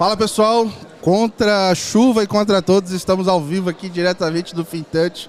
Fala 0.00 0.16
pessoal, 0.16 0.66
contra 1.02 1.68
a 1.68 1.74
chuva 1.74 2.22
e 2.22 2.26
contra 2.26 2.62
todos, 2.62 2.90
estamos 2.90 3.28
ao 3.28 3.38
vivo 3.38 3.68
aqui 3.68 3.86
diretamente 3.86 4.54
do 4.54 4.64
Fintouch. 4.64 5.28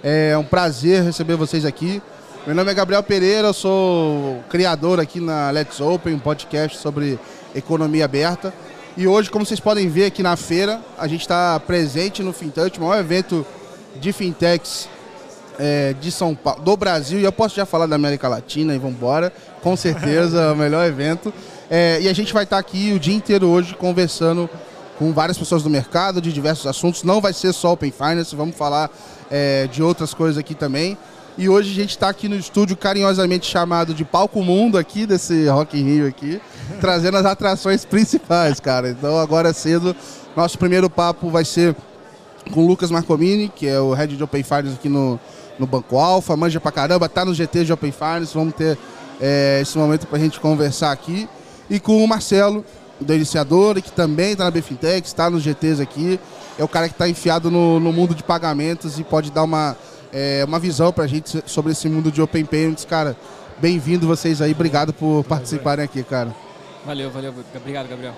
É 0.00 0.38
um 0.38 0.44
prazer 0.44 1.02
receber 1.02 1.34
vocês 1.34 1.64
aqui. 1.64 2.00
Meu 2.46 2.54
nome 2.54 2.70
é 2.70 2.74
Gabriel 2.74 3.02
Pereira, 3.02 3.52
sou 3.52 4.40
criador 4.48 5.00
aqui 5.00 5.18
na 5.18 5.50
Let's 5.50 5.80
Open, 5.80 6.14
um 6.14 6.20
podcast 6.20 6.78
sobre 6.78 7.18
economia 7.52 8.04
aberta. 8.04 8.54
E 8.96 9.08
hoje, 9.08 9.28
como 9.28 9.44
vocês 9.44 9.58
podem 9.58 9.88
ver 9.88 10.04
aqui 10.04 10.22
na 10.22 10.36
feira, 10.36 10.80
a 10.96 11.08
gente 11.08 11.22
está 11.22 11.58
presente 11.58 12.22
no 12.22 12.32
Fintouch, 12.32 12.78
o 12.78 12.82
maior 12.82 13.00
evento 13.00 13.44
de 13.96 14.12
fintechs 14.12 14.88
é, 15.58 15.96
de 16.00 16.12
São 16.12 16.32
Paulo, 16.32 16.62
do 16.62 16.76
Brasil, 16.76 17.18
e 17.18 17.24
eu 17.24 17.32
posso 17.32 17.56
já 17.56 17.66
falar 17.66 17.86
da 17.86 17.96
América 17.96 18.28
Latina 18.28 18.72
e 18.72 18.78
vamos 18.78 18.98
embora, 18.98 19.32
com 19.64 19.76
certeza, 19.76 20.52
o 20.54 20.56
melhor 20.56 20.86
evento. 20.86 21.34
É, 21.74 22.02
e 22.02 22.08
a 22.10 22.12
gente 22.12 22.34
vai 22.34 22.44
estar 22.44 22.58
aqui 22.58 22.92
o 22.92 23.00
dia 23.00 23.14
inteiro 23.14 23.48
hoje 23.48 23.74
conversando 23.74 24.46
com 24.98 25.10
várias 25.10 25.38
pessoas 25.38 25.62
do 25.62 25.70
mercado 25.70 26.20
de 26.20 26.30
diversos 26.30 26.66
assuntos. 26.66 27.02
Não 27.02 27.18
vai 27.18 27.32
ser 27.32 27.50
só 27.54 27.72
Open 27.72 27.90
Finance, 27.90 28.36
vamos 28.36 28.54
falar 28.54 28.90
é, 29.30 29.66
de 29.68 29.82
outras 29.82 30.12
coisas 30.12 30.36
aqui 30.36 30.54
também. 30.54 30.98
E 31.38 31.48
hoje 31.48 31.70
a 31.70 31.74
gente 31.74 31.92
está 31.92 32.10
aqui 32.10 32.28
no 32.28 32.36
estúdio 32.36 32.76
carinhosamente 32.76 33.50
chamado 33.50 33.94
de 33.94 34.04
Palco 34.04 34.42
Mundo 34.42 34.76
aqui, 34.76 35.06
desse 35.06 35.48
Rock 35.48 35.80
in 35.80 35.84
Rio 35.84 36.06
aqui, 36.06 36.42
trazendo 36.78 37.16
as 37.16 37.24
atrações 37.24 37.86
principais, 37.86 38.60
cara. 38.60 38.90
Então 38.90 39.18
agora 39.18 39.50
cedo, 39.54 39.96
nosso 40.36 40.58
primeiro 40.58 40.90
papo 40.90 41.30
vai 41.30 41.46
ser 41.46 41.74
com 42.52 42.64
o 42.64 42.66
Lucas 42.66 42.90
Marcomini, 42.90 43.48
que 43.48 43.66
é 43.66 43.80
o 43.80 43.94
Head 43.94 44.14
de 44.14 44.22
Open 44.22 44.42
Finance 44.42 44.74
aqui 44.74 44.90
no, 44.90 45.18
no 45.58 45.66
Banco 45.66 45.96
Alfa, 45.96 46.36
manja 46.36 46.60
pra 46.60 46.70
caramba, 46.70 47.08
tá 47.08 47.24
no 47.24 47.32
GT 47.32 47.64
de 47.64 47.72
Open 47.72 47.92
Finance, 47.92 48.34
vamos 48.34 48.54
ter 48.54 48.76
é, 49.18 49.60
esse 49.62 49.78
momento 49.78 50.06
pra 50.06 50.18
gente 50.18 50.38
conversar 50.38 50.92
aqui 50.92 51.26
e 51.70 51.80
com 51.80 52.02
o 52.02 52.08
Marcelo, 52.08 52.64
do 53.02 53.14
Iniciador, 53.14 53.80
que 53.82 53.90
também 53.90 54.32
está 54.32 54.44
na 54.44 54.50
Bfintech, 54.50 55.06
está 55.06 55.28
nos 55.28 55.42
GTs 55.42 55.80
aqui. 55.80 56.18
É 56.58 56.64
o 56.64 56.68
cara 56.68 56.88
que 56.88 56.94
está 56.94 57.08
enfiado 57.08 57.50
no, 57.50 57.80
no, 57.80 57.92
mundo 57.92 58.14
de 58.14 58.22
pagamentos 58.22 58.98
e 58.98 59.04
pode 59.04 59.30
dar 59.30 59.42
uma, 59.42 59.76
é, 60.12 60.44
uma 60.46 60.58
visão 60.58 60.92
para 60.92 61.04
a 61.04 61.06
gente 61.06 61.42
sobre 61.46 61.72
esse 61.72 61.88
mundo 61.88 62.10
de 62.10 62.20
Open 62.20 62.44
Payments. 62.44 62.84
Cara, 62.84 63.16
bem-vindo 63.58 64.06
vocês 64.06 64.40
aí, 64.40 64.52
obrigado 64.52 64.92
por 64.92 65.24
participarem 65.24 65.84
aqui, 65.84 66.02
cara. 66.02 66.34
Valeu, 66.84 67.10
valeu. 67.10 67.34
Obrigado, 67.54 67.88
Gabriel. 67.88 68.14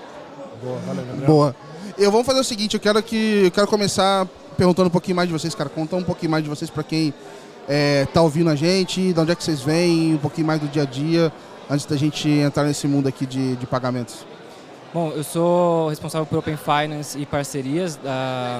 Boa, 0.61 0.79
valeu, 0.79 1.05
Gabriel. 1.05 1.27
Boa. 1.27 1.55
Eu 1.97 2.11
vou 2.11 2.23
fazer 2.23 2.39
o 2.39 2.43
seguinte, 2.43 2.73
eu 2.73 2.79
quero 2.79 3.01
que 3.01 3.43
eu 3.45 3.51
quero 3.51 3.67
começar 3.67 4.27
perguntando 4.57 4.87
um 4.87 4.91
pouquinho 4.91 5.15
mais 5.15 5.27
de 5.27 5.33
vocês, 5.33 5.55
cara. 5.55 5.69
Contar 5.69 5.97
um 5.97 6.03
pouquinho 6.03 6.31
mais 6.31 6.43
de 6.43 6.49
vocês 6.49 6.69
para 6.69 6.83
quem 6.83 7.13
é, 7.69 8.05
tá 8.13 8.21
ouvindo 8.21 8.49
a 8.49 8.55
gente, 8.55 9.13
de 9.13 9.19
onde 9.19 9.31
é 9.31 9.35
que 9.35 9.43
vocês 9.43 9.61
vêm, 9.61 10.15
um 10.15 10.17
pouquinho 10.17 10.47
mais 10.47 10.59
do 10.59 10.67
dia 10.67 10.83
a 10.83 10.85
dia 10.85 11.31
antes 11.69 11.85
da 11.85 11.95
gente 11.95 12.29
entrar 12.29 12.63
nesse 12.63 12.87
mundo 12.87 13.07
aqui 13.07 13.25
de, 13.25 13.55
de 13.55 13.65
pagamentos? 13.65 14.25
Bom, 14.93 15.11
eu 15.11 15.23
sou 15.23 15.89
responsável 15.89 16.25
por 16.25 16.39
Open 16.39 16.55
Finance 16.55 17.19
e 17.19 17.25
parcerias 17.25 17.99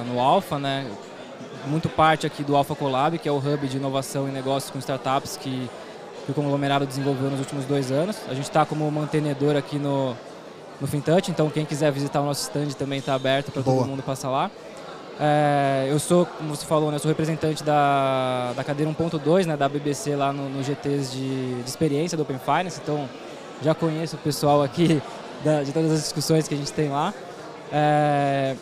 no 0.06 0.20
Alpha, 0.20 0.58
né? 0.58 0.86
Muito 1.66 1.88
parte 1.88 2.26
aqui 2.26 2.44
do 2.44 2.54
Alpha 2.54 2.74
Collab, 2.74 3.18
que 3.18 3.28
é 3.28 3.32
o 3.32 3.38
hub 3.38 3.66
de 3.66 3.76
inovação 3.76 4.28
e 4.28 4.30
negócios 4.30 4.70
com 4.70 4.78
startups 4.78 5.36
que, 5.36 5.68
que 6.24 6.30
o 6.30 6.34
conglomerado 6.34 6.86
desenvolveu 6.86 7.30
nos 7.30 7.40
últimos 7.40 7.64
dois 7.64 7.90
anos. 7.90 8.16
A 8.28 8.34
gente 8.34 8.44
está 8.44 8.64
como 8.64 8.88
mantenedor 8.90 9.56
aqui 9.56 9.78
no, 9.78 10.14
no 10.80 10.86
FinTouch, 10.86 11.30
então 11.30 11.48
quem 11.48 11.64
quiser 11.64 11.90
visitar 11.90 12.20
o 12.20 12.26
nosso 12.26 12.42
stand 12.42 12.68
também 12.78 12.98
está 12.98 13.14
aberto 13.14 13.50
para 13.50 13.62
todo 13.62 13.86
mundo 13.86 14.02
passar 14.02 14.30
lá. 14.30 14.50
É, 15.18 15.86
eu 15.88 15.98
sou, 15.98 16.26
como 16.26 16.54
você 16.54 16.66
falou, 16.66 16.90
né, 16.90 16.98
sou 16.98 17.08
representante 17.08 17.64
da, 17.64 18.52
da 18.54 18.62
cadeira 18.62 18.90
1.2, 18.92 19.46
né, 19.46 19.56
da 19.56 19.68
BBC 19.68 20.14
lá 20.14 20.30
no, 20.32 20.48
no 20.48 20.62
GTs 20.62 21.10
de, 21.10 21.62
de, 21.62 21.68
experiência 21.68 22.16
do 22.16 22.22
Open 22.22 22.38
Finance, 22.38 22.78
então 22.82 23.08
já 23.62 23.74
conheço 23.74 24.16
o 24.16 24.18
pessoal 24.18 24.62
aqui 24.62 25.00
da, 25.42 25.62
de 25.62 25.72
todas 25.72 25.90
as 25.90 26.00
discussões 26.00 26.46
que 26.46 26.54
a 26.54 26.58
gente 26.58 26.72
tem 26.72 26.90
lá. 26.90 27.14
É, 27.72 28.56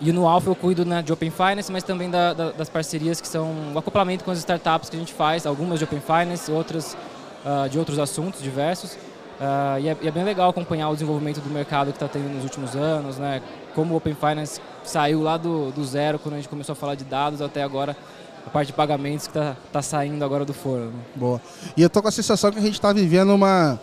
e 0.00 0.10
no 0.10 0.26
Alpha 0.26 0.48
eu 0.48 0.54
cuido 0.54 0.86
né, 0.86 1.02
de 1.02 1.12
Open 1.12 1.30
Finance, 1.30 1.70
mas 1.70 1.82
também 1.82 2.08
da, 2.08 2.32
da, 2.32 2.50
das 2.52 2.70
parcerias 2.70 3.20
que 3.20 3.28
são 3.28 3.72
o 3.74 3.78
acoplamento 3.78 4.24
com 4.24 4.30
as 4.30 4.38
startups 4.38 4.88
que 4.88 4.96
a 4.96 4.98
gente 4.98 5.12
faz, 5.12 5.44
algumas 5.44 5.78
de 5.78 5.84
Open 5.84 6.00
Finance, 6.00 6.50
outras 6.50 6.96
uh, 7.44 7.68
de 7.68 7.78
outros 7.78 7.98
assuntos 7.98 8.40
diversos. 8.40 8.96
Uh, 9.38 9.78
e, 9.80 9.88
é, 9.88 9.96
e, 10.02 10.08
é, 10.08 10.10
bem 10.10 10.24
legal 10.24 10.50
acompanhar 10.50 10.88
o 10.88 10.94
desenvolvimento 10.94 11.40
do 11.40 11.48
mercado 11.48 11.92
que 11.92 11.96
está 11.96 12.08
tendo 12.08 12.28
nos 12.28 12.42
últimos 12.42 12.74
anos, 12.74 13.18
né? 13.18 13.40
Como 13.74 13.94
o 13.94 13.96
Open 13.96 14.14
Finance 14.14 14.60
saiu 14.82 15.22
lá 15.22 15.36
do, 15.36 15.70
do 15.70 15.84
zero 15.84 16.18
quando 16.18 16.34
a 16.34 16.36
gente 16.38 16.48
começou 16.48 16.72
a 16.72 16.76
falar 16.76 16.96
de 16.96 17.04
dados 17.04 17.40
até 17.40 17.62
agora 17.62 17.96
a 18.44 18.50
parte 18.50 18.68
de 18.68 18.72
pagamentos 18.72 19.26
que 19.26 19.38
está 19.38 19.56
tá 19.72 19.80
saindo 19.80 20.24
agora 20.24 20.44
do 20.44 20.52
forno. 20.52 20.92
Boa. 21.14 21.40
E 21.76 21.82
eu 21.82 21.88
tô 21.88 22.02
com 22.02 22.08
a 22.08 22.10
sensação 22.10 22.50
que 22.50 22.58
a 22.58 22.62
gente 22.62 22.74
está 22.74 22.92
vivendo 22.92 23.32
uma, 23.32 23.78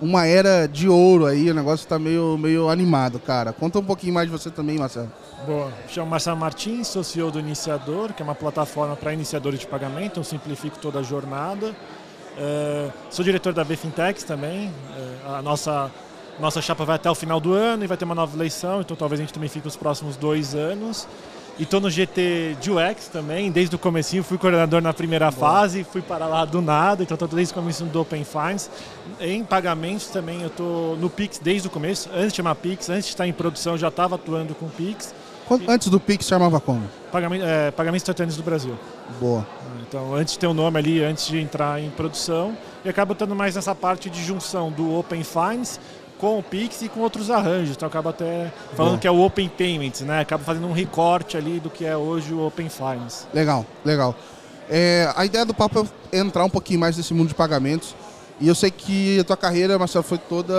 uma 0.00 0.26
era 0.26 0.66
de 0.66 0.88
ouro 0.88 1.24
aí, 1.24 1.50
o 1.50 1.54
negócio 1.54 1.84
está 1.84 1.98
meio, 1.98 2.36
meio 2.36 2.68
animado, 2.68 3.18
cara. 3.18 3.52
Conta 3.52 3.78
um 3.78 3.84
pouquinho 3.84 4.12
mais 4.12 4.26
de 4.26 4.32
você 4.32 4.50
também, 4.50 4.76
Marcelo. 4.76 5.10
Boa. 5.46 5.72
Chamo 5.88 6.10
Marcelo 6.10 6.36
Martins, 6.36 6.88
sou 6.88 7.02
CEO 7.02 7.30
do 7.30 7.38
Iniciador, 7.38 8.12
que 8.12 8.20
é 8.20 8.24
uma 8.24 8.34
plataforma 8.34 8.96
para 8.96 9.12
iniciadores 9.12 9.60
de 9.60 9.66
pagamento, 9.66 10.20
eu 10.20 10.24
simplifico 10.24 10.78
toda 10.78 10.98
a 10.98 11.02
jornada. 11.02 11.74
Uh, 12.38 12.92
sou 13.10 13.24
diretor 13.24 13.52
da 13.52 13.64
BFintex 13.64 14.22
também. 14.22 14.68
Uh, 14.68 15.34
a 15.34 15.42
nossa, 15.42 15.90
nossa 16.38 16.62
chapa 16.62 16.84
vai 16.84 16.96
até 16.96 17.10
o 17.10 17.14
final 17.14 17.40
do 17.40 17.52
ano 17.52 17.82
e 17.82 17.86
vai 17.86 17.96
ter 17.96 18.04
uma 18.04 18.14
nova 18.14 18.36
eleição, 18.36 18.80
então 18.80 18.96
talvez 18.96 19.20
a 19.20 19.24
gente 19.24 19.34
também 19.34 19.48
fique 19.48 19.66
os 19.66 19.76
próximos 19.76 20.16
dois 20.16 20.54
anos. 20.54 21.08
E 21.58 21.64
estou 21.64 21.80
no 21.80 21.90
GT 21.90 22.56
de 22.60 22.70
UX 22.70 23.08
também, 23.08 23.50
desde 23.50 23.74
o 23.74 23.78
comecinho, 23.80 24.22
fui 24.22 24.38
coordenador 24.38 24.80
na 24.80 24.92
primeira 24.92 25.28
Boa. 25.28 25.50
fase, 25.50 25.82
fui 25.82 26.00
para 26.00 26.24
lá 26.24 26.44
do 26.44 26.62
nada, 26.62 27.02
então 27.02 27.16
estou 27.16 27.26
desde 27.26 27.50
o 27.50 27.54
começo 27.56 27.84
do 27.84 28.00
Open 28.00 28.22
Finance. 28.22 28.70
Em 29.20 29.42
pagamentos 29.42 30.06
também, 30.06 30.42
eu 30.42 30.46
estou 30.46 30.96
no 30.96 31.10
Pix 31.10 31.40
desde 31.42 31.66
o 31.66 31.70
começo, 31.70 32.08
antes 32.14 32.32
de 32.32 32.36
chamar 32.36 32.54
Pix, 32.54 32.88
antes 32.88 33.06
de 33.06 33.10
estar 33.10 33.26
em 33.26 33.32
produção, 33.32 33.76
já 33.76 33.88
estava 33.88 34.14
atuando 34.14 34.54
com 34.54 34.68
Pix. 34.68 35.12
Antes 35.66 35.88
do 35.88 35.98
Pix 35.98 36.26
chamava 36.26 36.60
como? 36.60 36.82
Pagamento, 37.10 37.44
é, 37.44 37.70
pagamentos 37.70 38.02
instantâneos 38.02 38.36
do 38.36 38.42
Brasil. 38.42 38.74
Boa. 39.20 39.46
Então, 39.86 40.14
antes 40.14 40.34
de 40.34 40.38
ter 40.38 40.46
o 40.46 40.50
um 40.50 40.54
nome 40.54 40.78
ali, 40.78 41.02
antes 41.02 41.26
de 41.26 41.38
entrar 41.38 41.80
em 41.80 41.88
produção, 41.90 42.56
e 42.84 42.88
acaba 42.88 43.12
estando 43.12 43.34
mais 43.34 43.54
nessa 43.54 43.74
parte 43.74 44.10
de 44.10 44.22
junção 44.22 44.70
do 44.70 44.98
Open 44.98 45.24
Finance 45.24 45.78
com 46.18 46.38
o 46.38 46.42
Pix 46.42 46.82
e 46.82 46.88
com 46.88 47.00
outros 47.00 47.30
arranjos. 47.30 47.76
Então 47.76 47.88
acaba 47.88 48.10
até 48.10 48.52
falando 48.74 48.98
que 48.98 49.06
é 49.06 49.10
o 49.10 49.20
Open 49.20 49.48
Payments, 49.48 50.00
né? 50.00 50.20
Acaba 50.20 50.42
fazendo 50.42 50.66
um 50.66 50.72
recorte 50.72 51.36
ali 51.36 51.60
do 51.60 51.70
que 51.70 51.84
é 51.84 51.96
hoje 51.96 52.34
o 52.34 52.46
Open 52.46 52.68
Finance. 52.68 53.24
Legal, 53.32 53.64
legal. 53.84 54.14
É, 54.68 55.10
a 55.16 55.24
ideia 55.24 55.46
do 55.46 55.54
papo 55.54 55.88
é 56.12 56.18
entrar 56.18 56.44
um 56.44 56.50
pouquinho 56.50 56.80
mais 56.80 56.96
nesse 56.96 57.14
mundo 57.14 57.28
de 57.28 57.34
pagamentos. 57.34 57.94
E 58.40 58.46
eu 58.46 58.54
sei 58.54 58.70
que 58.70 59.18
a 59.18 59.24
tua 59.24 59.36
carreira, 59.36 59.78
Marcelo, 59.78 60.04
foi 60.04 60.18
toda 60.18 60.54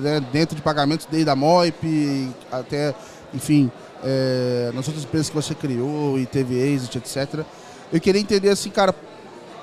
né, 0.00 0.20
dentro 0.32 0.54
de 0.54 0.62
pagamentos, 0.62 1.06
desde 1.10 1.28
a 1.28 1.34
MOIP 1.34 2.30
até, 2.52 2.94
enfim, 3.34 3.70
é, 4.04 4.70
nas 4.74 4.86
outras 4.86 5.04
empresas 5.04 5.28
que 5.28 5.34
você 5.34 5.54
criou 5.54 6.18
e 6.18 6.26
teve 6.26 6.58
êxito, 6.58 6.98
etc. 6.98 7.44
Eu 7.92 8.00
queria 8.00 8.20
entender 8.20 8.50
assim, 8.50 8.70
cara, 8.70 8.94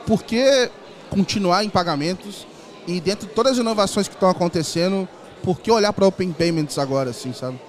por 0.06 0.24
que 0.24 0.70
continuar 1.10 1.64
em 1.64 1.70
pagamentos 1.70 2.46
e 2.88 3.00
dentro 3.00 3.28
de 3.28 3.34
todas 3.34 3.54
as 3.54 3.58
inovações 3.58 4.08
que 4.08 4.14
estão 4.14 4.30
acontecendo, 4.30 5.08
por 5.44 5.60
que 5.60 5.72
olhar 5.72 5.92
para 5.94 6.06
Open 6.06 6.32
Payments 6.32 6.78
agora, 6.78 7.10
assim, 7.10 7.34
sabe? 7.34 7.60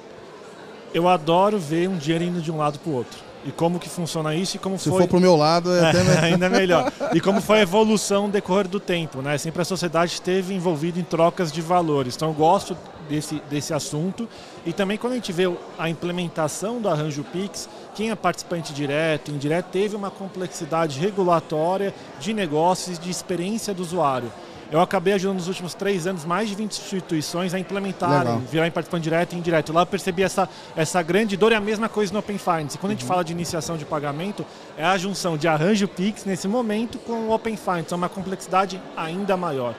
Eu 0.94 1.08
adoro 1.08 1.58
ver 1.58 1.88
um 1.88 1.96
dinheiro 1.96 2.24
indo 2.24 2.40
de 2.40 2.50
um 2.50 2.56
lado 2.56 2.78
para 2.78 2.90
o 2.90 2.94
outro. 2.94 3.28
E 3.44 3.52
como 3.52 3.78
que 3.78 3.88
funciona 3.88 4.34
isso 4.34 4.56
e 4.56 4.58
como 4.58 4.78
Se 4.78 4.88
foi... 4.88 5.02
for 5.02 5.08
pro 5.08 5.20
meu 5.20 5.36
lado, 5.36 5.72
é, 5.72 5.90
até 5.90 6.02
melhor. 6.02 6.24
ainda 6.24 6.48
melhor. 6.48 6.92
E 7.14 7.20
como 7.20 7.40
foi 7.40 7.58
a 7.58 7.62
evolução 7.62 8.26
no 8.26 8.32
decorrer 8.32 8.68
do 8.68 8.80
tempo, 8.80 9.22
né? 9.22 9.38
Sempre 9.38 9.62
a 9.62 9.64
sociedade 9.64 10.12
esteve 10.12 10.54
envolvida 10.54 10.98
em 10.98 11.04
trocas 11.04 11.52
de 11.52 11.60
valores. 11.60 12.16
Então 12.16 12.28
eu 12.28 12.34
gosto 12.34 12.76
desse, 13.08 13.42
desse 13.50 13.74
assunto. 13.74 14.28
E 14.64 14.72
também 14.72 14.98
quando 14.98 15.14
a 15.14 15.16
gente 15.16 15.32
vê 15.32 15.44
a 15.78 15.88
implementação 15.88 16.80
do 16.80 16.88
arranjo 16.88 17.24
Pix, 17.24 17.68
quem 17.94 18.10
é 18.10 18.14
participante 18.14 18.72
direto, 18.72 19.30
indireto, 19.30 19.66
teve 19.72 19.96
uma 19.96 20.10
complexidade 20.10 21.00
regulatória 21.00 21.94
de 22.20 22.32
negócios 22.32 22.98
e 22.98 23.00
de 23.00 23.10
experiência 23.10 23.74
do 23.74 23.82
usuário. 23.82 24.30
Eu 24.70 24.82
acabei 24.82 25.14
ajudando 25.14 25.38
nos 25.38 25.48
últimos 25.48 25.72
três 25.72 26.06
anos 26.06 26.26
mais 26.26 26.46
de 26.46 26.54
20 26.54 26.72
instituições 26.72 27.54
a 27.54 27.58
implementarem, 27.58 28.38
virar 28.50 28.66
em 28.66 28.70
participante 28.70 29.02
direto 29.02 29.32
e 29.32 29.38
indireto. 29.38 29.72
Lá 29.72 29.80
eu 29.80 29.86
percebi 29.86 30.22
essa, 30.22 30.46
essa 30.76 31.00
grande 31.00 31.38
dor 31.38 31.52
e 31.52 31.54
a 31.54 31.60
mesma 31.60 31.88
coisa 31.88 32.12
no 32.12 32.18
Open 32.18 32.36
Finance. 32.36 32.76
Quando 32.76 32.90
a 32.90 32.94
gente 32.94 33.02
uhum. 33.02 33.08
fala 33.08 33.24
de 33.24 33.32
iniciação 33.32 33.78
de 33.78 33.86
pagamento, 33.86 34.44
é 34.76 34.84
a 34.84 34.98
junção 34.98 35.38
de 35.38 35.48
arranjo 35.48 35.88
Pix 35.88 36.26
nesse 36.26 36.46
momento 36.46 36.98
com 36.98 37.12
o 37.12 37.32
Open 37.32 37.56
Finance. 37.56 37.94
É 37.94 37.96
uma 37.96 38.10
complexidade 38.10 38.80
ainda 38.94 39.38
maior. 39.38 39.74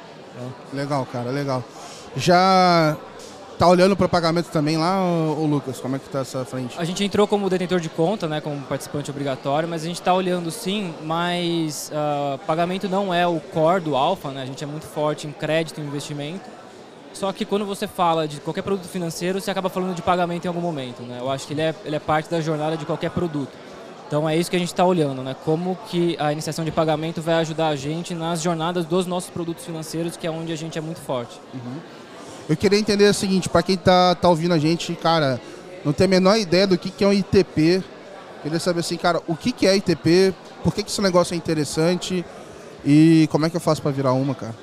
Legal, 0.74 1.06
cara, 1.12 1.30
legal. 1.30 1.64
Já 2.16 2.98
Tá 3.60 3.68
olhando 3.68 3.94
para 3.94 4.08
pagamento 4.08 4.50
também 4.52 4.78
lá, 4.78 5.04
o 5.04 5.46
Lucas? 5.46 5.82
Como 5.82 5.94
é 5.94 6.00
que 6.00 6.06
está 6.06 6.20
essa 6.20 6.46
frente? 6.46 6.80
A 6.80 6.86
gente 6.86 7.04
entrou 7.04 7.28
como 7.28 7.50
detentor 7.50 7.82
de 7.82 7.90
conta, 7.90 8.26
né, 8.26 8.40
como 8.40 8.62
participante 8.62 9.12
obrigatório, 9.12 9.68
mas 9.68 9.84
a 9.84 9.86
gente 9.86 10.00
está 10.00 10.14
olhando 10.14 10.50
sim, 10.50 10.94
mas 11.04 11.92
uh, 11.92 12.38
pagamento 12.48 12.88
não 12.88 13.14
é 13.14 13.28
o 13.28 13.38
core 13.38 13.82
do 13.82 13.98
Alpha, 13.98 14.30
né? 14.30 14.44
A 14.44 14.46
gente 14.46 14.64
é 14.64 14.68
muito 14.68 14.86
forte 14.86 15.28
em 15.28 15.34
crédito 15.34 15.82
e 15.82 15.84
investimento. 15.84 16.50
Só 17.12 17.34
que 17.34 17.44
quando 17.44 17.66
você 17.66 17.86
fala 17.86 18.30
de 18.30 18.40
qualquer 18.40 18.62
produto 18.62 18.88
financeiro, 18.88 19.42
você 19.42 19.52
acaba 19.52 19.68
falando 19.68 19.94
de 19.94 20.02
pagamento 20.02 20.46
em 20.46 20.48
algum 20.48 20.62
momento, 20.62 21.04
né? 21.04 21.18
Eu 21.20 21.30
acho 21.30 21.46
que 21.46 21.52
ele 21.52 21.62
é, 21.62 21.76
ele 21.84 21.98
é 21.98 22.00
parte 22.00 22.30
da 22.30 22.40
jornada 22.40 22.78
de 22.78 22.86
qualquer 22.86 23.12
produto. 23.12 23.52
Então 24.08 24.28
é 24.28 24.38
isso 24.38 24.50
que 24.50 24.56
a 24.56 24.60
gente 24.60 24.70
está 24.70 24.86
olhando, 24.86 25.22
né? 25.22 25.36
Como 25.44 25.78
que 25.90 26.16
a 26.18 26.32
iniciação 26.32 26.64
de 26.64 26.72
pagamento 26.72 27.22
vai 27.22 27.36
ajudar 27.36 27.68
a 27.68 27.76
gente 27.76 28.16
nas 28.16 28.42
jornadas 28.42 28.86
dos 28.86 29.06
nossos 29.06 29.30
produtos 29.30 29.66
financeiros, 29.66 30.16
que 30.16 30.26
é 30.26 30.32
onde 30.32 30.54
a 30.54 30.56
gente 30.56 30.78
é 30.78 30.82
muito 30.82 31.02
forte. 31.02 31.38
Uhum. 31.54 31.99
Eu 32.50 32.58
queria 32.58 32.80
entender 32.80 33.08
o 33.08 33.14
seguinte, 33.14 33.48
para 33.48 33.62
quem 33.62 33.78
tá, 33.78 34.16
tá 34.16 34.28
ouvindo 34.28 34.56
a 34.56 34.58
gente, 34.58 34.96
cara, 34.96 35.40
não 35.86 35.94
tem 35.94 36.06
a 36.06 36.08
menor 36.08 36.36
ideia 36.36 36.66
do 36.66 36.80
que, 36.80 36.90
que 36.90 37.04
é 37.04 37.08
um 37.08 37.14
ITP. 37.14 37.84
Queria 38.42 38.60
saber 38.60 38.80
assim, 38.80 38.98
cara, 38.98 39.22
o 39.28 39.36
que, 39.36 39.52
que 39.52 39.68
é 39.68 39.78
ITP, 39.78 40.34
por 40.64 40.74
que, 40.74 40.82
que 40.82 40.90
esse 40.90 41.00
negócio 41.00 41.36
é 41.36 41.38
interessante 41.38 42.26
e 42.84 43.28
como 43.32 43.46
é 43.46 43.52
que 43.52 43.56
eu 43.56 43.62
faço 43.62 43.84
para 43.84 43.92
virar 43.92 44.14
uma, 44.14 44.34
cara? 44.34 44.56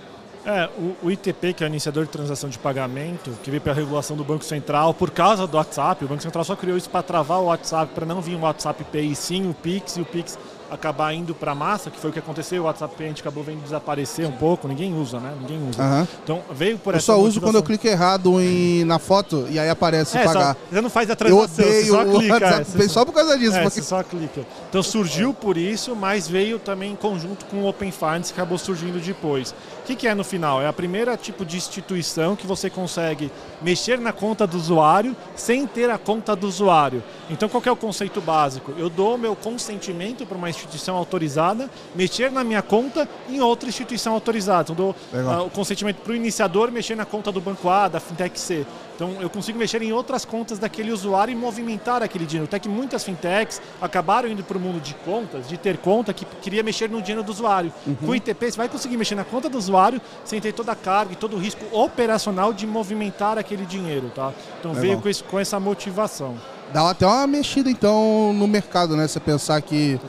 É, 0.44 0.68
o, 0.78 0.96
o, 1.06 1.10
ITP, 1.12 1.54
que 1.54 1.62
é 1.62 1.66
o 1.66 1.68
Iniciador 1.68 2.04
de 2.04 2.10
Transação 2.10 2.50
de 2.50 2.58
Pagamento, 2.58 3.30
que 3.42 3.50
veio 3.50 3.60
pela 3.60 3.74
regulação 3.74 4.16
do 4.16 4.24
Banco 4.24 4.44
Central 4.44 4.92
por 4.92 5.12
causa 5.12 5.46
do 5.46 5.56
WhatsApp, 5.56 6.04
o 6.04 6.08
Banco 6.08 6.22
Central 6.22 6.44
só 6.44 6.56
criou 6.56 6.76
isso 6.76 6.90
para 6.90 7.02
travar 7.02 7.38
o 7.38 7.44
WhatsApp, 7.46 7.92
para 7.94 8.06
não 8.06 8.20
vir 8.20 8.34
o 8.34 8.40
WhatsApp 8.40 8.82
Pay 8.84 9.14
sim 9.14 9.48
o 9.48 9.54
Pix, 9.54 9.96
e 9.96 10.00
o 10.00 10.04
Pix 10.04 10.36
acabar 10.70 11.12
indo 11.12 11.34
para 11.34 11.52
a 11.52 11.54
massa, 11.54 11.90
que 11.90 11.98
foi 11.98 12.10
o 12.10 12.12
que 12.12 12.18
aconteceu, 12.18 12.62
o 12.62 12.66
WhatsApp 12.66 12.94
gente 13.04 13.20
acabou 13.20 13.42
vendo 13.42 13.62
desaparecer 13.62 14.26
um 14.26 14.32
pouco, 14.32 14.66
ninguém 14.68 14.94
usa, 14.98 15.20
né? 15.20 15.32
Ninguém 15.40 15.68
usa. 15.68 15.82
Uhum. 15.82 16.06
Então 16.22 16.42
veio 16.50 16.78
por 16.78 16.94
eu 16.94 16.98
essa 16.98 17.06
só 17.06 17.12
motivação. 17.12 17.28
uso 17.28 17.40
quando 17.40 17.56
eu 17.56 17.62
clico 17.62 17.86
errado 17.86 18.40
em, 18.40 18.84
na 18.84 18.98
foto 18.98 19.46
e 19.50 19.58
aí 19.58 19.68
aparece 19.68 20.16
é, 20.16 20.24
pagar. 20.24 20.54
Só, 20.54 20.60
você 20.70 20.80
não 20.80 20.90
faz 20.90 21.10
a 21.10 21.16
transação, 21.16 21.64
eu 21.64 21.70
odeio 21.70 21.92
só 21.92 22.04
clica. 22.04 22.32
WhatsApp 22.34 22.84
é, 22.84 22.88
só 22.88 23.04
por 23.04 23.14
causa 23.14 23.38
disso. 23.38 23.56
É, 23.56 23.62
porque... 23.62 23.80
você 23.80 23.82
só 23.82 24.02
clica. 24.02 24.46
Então 24.68 24.82
surgiu 24.82 25.32
por 25.32 25.56
isso, 25.56 25.94
mas 25.94 26.28
veio 26.28 26.58
também 26.58 26.92
em 26.92 26.96
conjunto 26.96 27.44
com 27.46 27.58
o 27.58 27.68
Open 27.68 27.90
Finance, 27.90 28.32
que 28.32 28.40
acabou 28.40 28.58
surgindo 28.58 29.00
depois. 29.00 29.54
O 29.86 29.88
que, 29.88 29.94
que 29.94 30.08
é 30.08 30.16
no 30.16 30.24
final? 30.24 30.60
É 30.60 30.66
a 30.66 30.72
primeira 30.72 31.16
tipo 31.16 31.44
de 31.44 31.56
instituição 31.56 32.34
que 32.34 32.44
você 32.44 32.68
consegue 32.68 33.30
mexer 33.62 34.00
na 34.00 34.12
conta 34.12 34.44
do 34.44 34.56
usuário 34.56 35.14
sem 35.36 35.64
ter 35.64 35.88
a 35.90 35.96
conta 35.96 36.34
do 36.34 36.48
usuário. 36.48 37.04
Então 37.30 37.48
qual 37.48 37.62
é 37.64 37.70
o 37.70 37.76
conceito 37.76 38.20
básico? 38.20 38.74
Eu 38.76 38.90
dou 38.90 39.16
meu 39.16 39.36
consentimento 39.36 40.26
para 40.26 40.36
uma 40.36 40.50
instituição 40.50 40.96
autorizada 40.96 41.70
mexer 41.94 42.32
na 42.32 42.42
minha 42.42 42.62
conta 42.62 43.08
em 43.28 43.40
outra 43.40 43.68
instituição 43.68 44.14
autorizada. 44.14 44.72
Então 44.72 44.74
dou 44.74 44.90
uh, 44.90 45.46
o 45.46 45.50
consentimento 45.50 45.98
para 45.98 46.12
o 46.12 46.16
iniciador 46.16 46.72
mexer 46.72 46.96
na 46.96 47.04
conta 47.04 47.30
do 47.30 47.40
banco 47.40 47.68
A, 47.68 47.86
da 47.86 48.00
fintech 48.00 48.40
C. 48.40 48.66
Então 48.96 49.20
eu 49.20 49.28
consigo 49.28 49.58
mexer 49.58 49.82
em 49.82 49.92
outras 49.92 50.24
contas 50.24 50.58
daquele 50.58 50.90
usuário 50.90 51.30
e 51.30 51.34
movimentar 51.34 52.02
aquele 52.02 52.24
dinheiro. 52.24 52.46
Até 52.46 52.58
que 52.58 52.68
muitas 52.68 53.04
fintechs 53.04 53.60
acabaram 53.80 54.28
indo 54.28 54.42
para 54.42 54.56
o 54.56 54.60
mundo 54.60 54.80
de 54.80 54.94
contas, 54.94 55.46
de 55.46 55.58
ter 55.58 55.76
conta 55.76 56.14
que 56.14 56.24
queria 56.24 56.62
mexer 56.62 56.88
no 56.88 57.00
dinheiro 57.02 57.22
do 57.22 57.30
usuário. 57.30 57.72
Uhum. 57.86 57.94
Com 57.94 58.06
o 58.06 58.16
ITP 58.16 58.50
você 58.50 58.56
vai 58.56 58.68
conseguir 58.68 58.96
mexer 58.96 59.14
na 59.14 59.24
conta 59.24 59.48
do 59.50 59.58
usuário 59.58 60.00
sem 60.24 60.40
ter 60.40 60.52
toda 60.52 60.72
a 60.72 60.76
carga 60.76 61.12
e 61.12 61.16
todo 61.16 61.36
o 61.36 61.38
risco 61.38 61.62
operacional 61.72 62.52
de 62.54 62.66
movimentar 62.66 63.36
aquele 63.38 63.66
dinheiro. 63.66 64.10
Tá? 64.14 64.32
Então 64.58 64.72
Legal. 64.72 64.82
veio 64.82 65.00
com, 65.00 65.08
isso, 65.08 65.24
com 65.24 65.38
essa 65.38 65.60
motivação. 65.60 66.36
Dá 66.72 66.90
até 66.90 67.06
uma 67.06 67.26
mexida 67.26 67.70
então 67.70 68.32
no 68.32 68.48
mercado, 68.48 68.96
né? 68.96 69.06
Você 69.06 69.20
pensar 69.20 69.60
que 69.60 70.00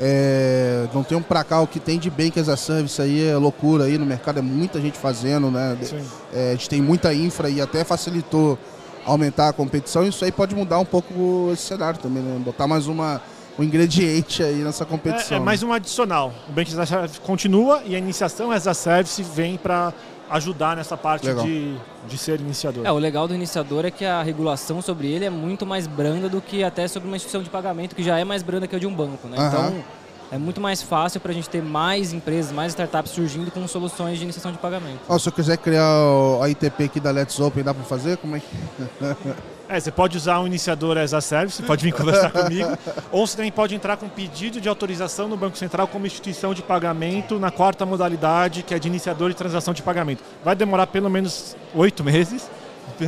é, 0.00 0.86
não 0.92 1.02
tem 1.02 1.16
um 1.16 1.22
pra 1.22 1.44
cá 1.44 1.60
o 1.60 1.66
que 1.66 1.78
tem 1.78 1.98
de 1.98 2.10
Bank 2.10 2.38
as 2.38 2.48
a 2.48 2.56
Service 2.56 3.00
aí 3.00 3.28
é 3.28 3.36
loucura 3.36 3.84
aí 3.84 3.98
no 3.98 4.06
mercado, 4.06 4.38
é 4.38 4.42
muita 4.42 4.80
gente 4.80 4.98
fazendo, 4.98 5.50
né? 5.50 5.76
É, 6.32 6.50
a 6.50 6.52
gente 6.52 6.68
tem 6.68 6.80
muita 6.80 7.12
infra 7.14 7.48
e 7.48 7.60
até 7.60 7.84
facilitou 7.84 8.58
aumentar 9.04 9.48
a 9.48 9.52
competição. 9.52 10.06
Isso 10.06 10.24
aí 10.24 10.32
pode 10.32 10.54
mudar 10.54 10.78
um 10.78 10.84
pouco 10.84 11.50
esse 11.52 11.62
cenário 11.62 11.98
também, 11.98 12.22
né? 12.22 12.40
Botar 12.44 12.66
mais 12.66 12.86
uma, 12.86 13.20
um 13.58 13.62
ingrediente 13.62 14.42
aí 14.42 14.56
nessa 14.56 14.84
competição. 14.84 15.38
É, 15.38 15.40
é 15.40 15.44
mais 15.44 15.62
um 15.62 15.72
adicional. 15.72 16.32
O 16.48 16.52
Bank 16.52 16.72
as 16.72 16.78
a 16.78 16.86
Service 16.86 17.20
continua 17.20 17.82
e 17.84 17.94
a 17.94 17.98
iniciação 17.98 18.50
as 18.50 18.66
a 18.66 18.74
Service 18.74 19.22
vem 19.22 19.56
para 19.56 19.92
ajudar 20.32 20.74
nessa 20.76 20.96
parte 20.96 21.32
de, 21.34 21.76
de 22.08 22.18
ser 22.18 22.40
iniciador. 22.40 22.86
É, 22.86 22.90
o 22.90 22.98
legal 22.98 23.28
do 23.28 23.34
iniciador 23.34 23.84
é 23.84 23.90
que 23.90 24.04
a 24.04 24.22
regulação 24.22 24.80
sobre 24.80 25.08
ele 25.08 25.26
é 25.26 25.30
muito 25.30 25.66
mais 25.66 25.86
branda 25.86 26.28
do 26.28 26.40
que 26.40 26.64
até 26.64 26.88
sobre 26.88 27.06
uma 27.06 27.16
instituição 27.16 27.42
de 27.42 27.50
pagamento, 27.50 27.94
que 27.94 28.02
já 28.02 28.18
é 28.18 28.24
mais 28.24 28.42
branda 28.42 28.66
que 28.66 28.74
a 28.74 28.78
de 28.78 28.86
um 28.86 28.94
banco. 28.94 29.28
Né? 29.28 29.38
Uhum. 29.38 29.46
Então, 29.46 29.84
é 30.32 30.38
muito 30.38 30.62
mais 30.62 30.82
fácil 30.82 31.20
para 31.20 31.30
a 31.30 31.34
gente 31.34 31.48
ter 31.50 31.62
mais 31.62 32.14
empresas, 32.14 32.50
mais 32.52 32.72
startups 32.72 33.12
surgindo 33.12 33.50
com 33.50 33.68
soluções 33.68 34.16
de 34.16 34.24
iniciação 34.24 34.50
de 34.50 34.56
pagamento. 34.56 35.00
Oh, 35.06 35.18
se 35.18 35.28
eu 35.28 35.32
quiser 35.32 35.58
criar 35.58 35.86
a 36.42 36.48
ITP 36.48 36.84
aqui 36.84 36.98
da 36.98 37.10
Let's 37.10 37.38
Open, 37.38 37.62
dá 37.62 37.74
para 37.74 37.84
fazer? 37.84 38.16
Como 38.16 38.34
é 38.34 38.40
que... 38.40 38.46
É, 39.68 39.78
você 39.78 39.90
pode 39.90 40.16
usar 40.16 40.40
um 40.40 40.46
iniciador 40.46 40.96
as 40.96 41.12
a 41.12 41.20
service, 41.20 41.56
você 41.58 41.62
pode 41.62 41.84
vir 41.84 41.92
conversar 41.92 42.28
comigo, 42.32 42.76
ou 43.10 43.26
você 43.26 43.36
também 43.36 43.52
pode 43.52 43.74
entrar 43.74 43.96
com 43.98 44.08
pedido 44.08 44.60
de 44.60 44.68
autorização 44.68 45.28
no 45.28 45.36
Banco 45.36 45.56
Central 45.56 45.86
como 45.86 46.06
instituição 46.06 46.52
de 46.52 46.62
pagamento 46.62 47.38
na 47.38 47.50
quarta 47.50 47.84
modalidade, 47.84 48.62
que 48.62 48.74
é 48.74 48.78
de 48.78 48.88
iniciador 48.88 49.30
de 49.30 49.36
transação 49.36 49.72
de 49.72 49.82
pagamento. 49.82 50.22
Vai 50.44 50.56
demorar 50.56 50.86
pelo 50.86 51.08
menos 51.08 51.56
oito 51.74 52.02
meses, 52.02 52.50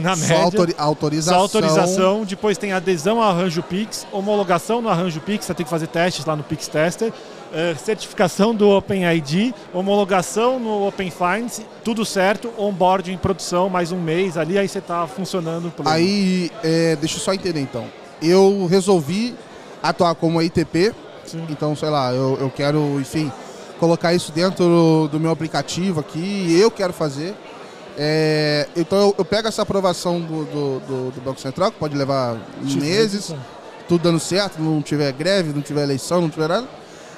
na 0.01 0.17
média. 0.17 0.37
Só 0.37 0.43
autori 0.43 0.75
autorização. 0.77 1.35
Só 1.35 1.41
autorização, 1.41 2.25
depois 2.25 2.59
tem 2.59 2.73
adesão 2.73 3.23
ao 3.23 3.31
Arranjo 3.31 3.63
Pix, 3.63 4.07
homologação 4.13 4.81
no 4.81 4.89
Arranjo 4.89 5.21
Pix, 5.21 5.45
você 5.47 5.55
tem 5.55 5.65
que 5.65 5.71
fazer 5.71 5.87
testes 5.87 6.25
lá 6.25 6.37
no 6.37 6.43
Pix 6.43 6.69
Tester, 6.69 7.11
uh, 7.11 7.79
certificação 7.79 8.55
do 8.55 8.69
OpenID, 8.69 9.55
homologação 9.73 10.59
no 10.59 10.89
Open 10.89 11.11
Finance, 11.11 11.65
tudo 11.85 12.05
certo, 12.05 12.53
onboard 12.59 13.13
em 13.13 13.19
produção, 13.19 13.69
mais 13.69 13.93
um 13.93 14.01
mês 14.01 14.37
ali, 14.37 14.59
aí 14.59 14.69
você 14.69 14.79
está 14.79 15.07
funcionando. 15.07 15.73
Aí, 15.85 16.51
é, 16.63 16.97
deixa 16.97 17.17
eu 17.17 17.21
só 17.21 17.33
entender 17.33 17.61
então. 17.61 17.87
Eu 18.21 18.67
resolvi 18.67 19.35
atuar 19.83 20.15
como 20.15 20.41
ITP, 20.43 20.95
Sim. 21.25 21.45
então, 21.51 21.77
sei 21.77 21.91
lá, 21.91 22.13
eu, 22.13 22.39
eu 22.41 22.51
quero, 22.51 22.99
enfim, 23.01 23.31
colocar 23.79 24.15
isso 24.15 24.33
dentro 24.33 25.09
do 25.11 25.21
meu 25.21 25.31
aplicativo 25.31 26.01
aqui, 26.01 26.57
eu 26.59 26.71
quero 26.71 26.93
fazer. 26.93 27.35
É, 27.97 28.69
então 28.75 28.99
eu, 28.99 29.15
eu, 29.19 29.25
pego 29.25 29.47
essa 29.47 29.63
aprovação 29.63 30.21
do, 30.21 30.45
do, 30.45 30.81
do, 30.81 31.11
do, 31.13 31.21
Banco 31.21 31.41
Central, 31.41 31.71
que 31.71 31.79
pode 31.79 31.97
levar 31.97 32.37
meses, 32.61 33.33
tudo 33.89 34.03
dando 34.03 34.19
certo, 34.19 34.61
não 34.61 34.83
tiver 34.83 35.13
greve, 35.13 35.53
não 35.53 35.63
tiver 35.63 35.83
eleição, 35.83 36.21
não 36.21 36.29
tiver 36.29 36.49
nada. 36.49 36.69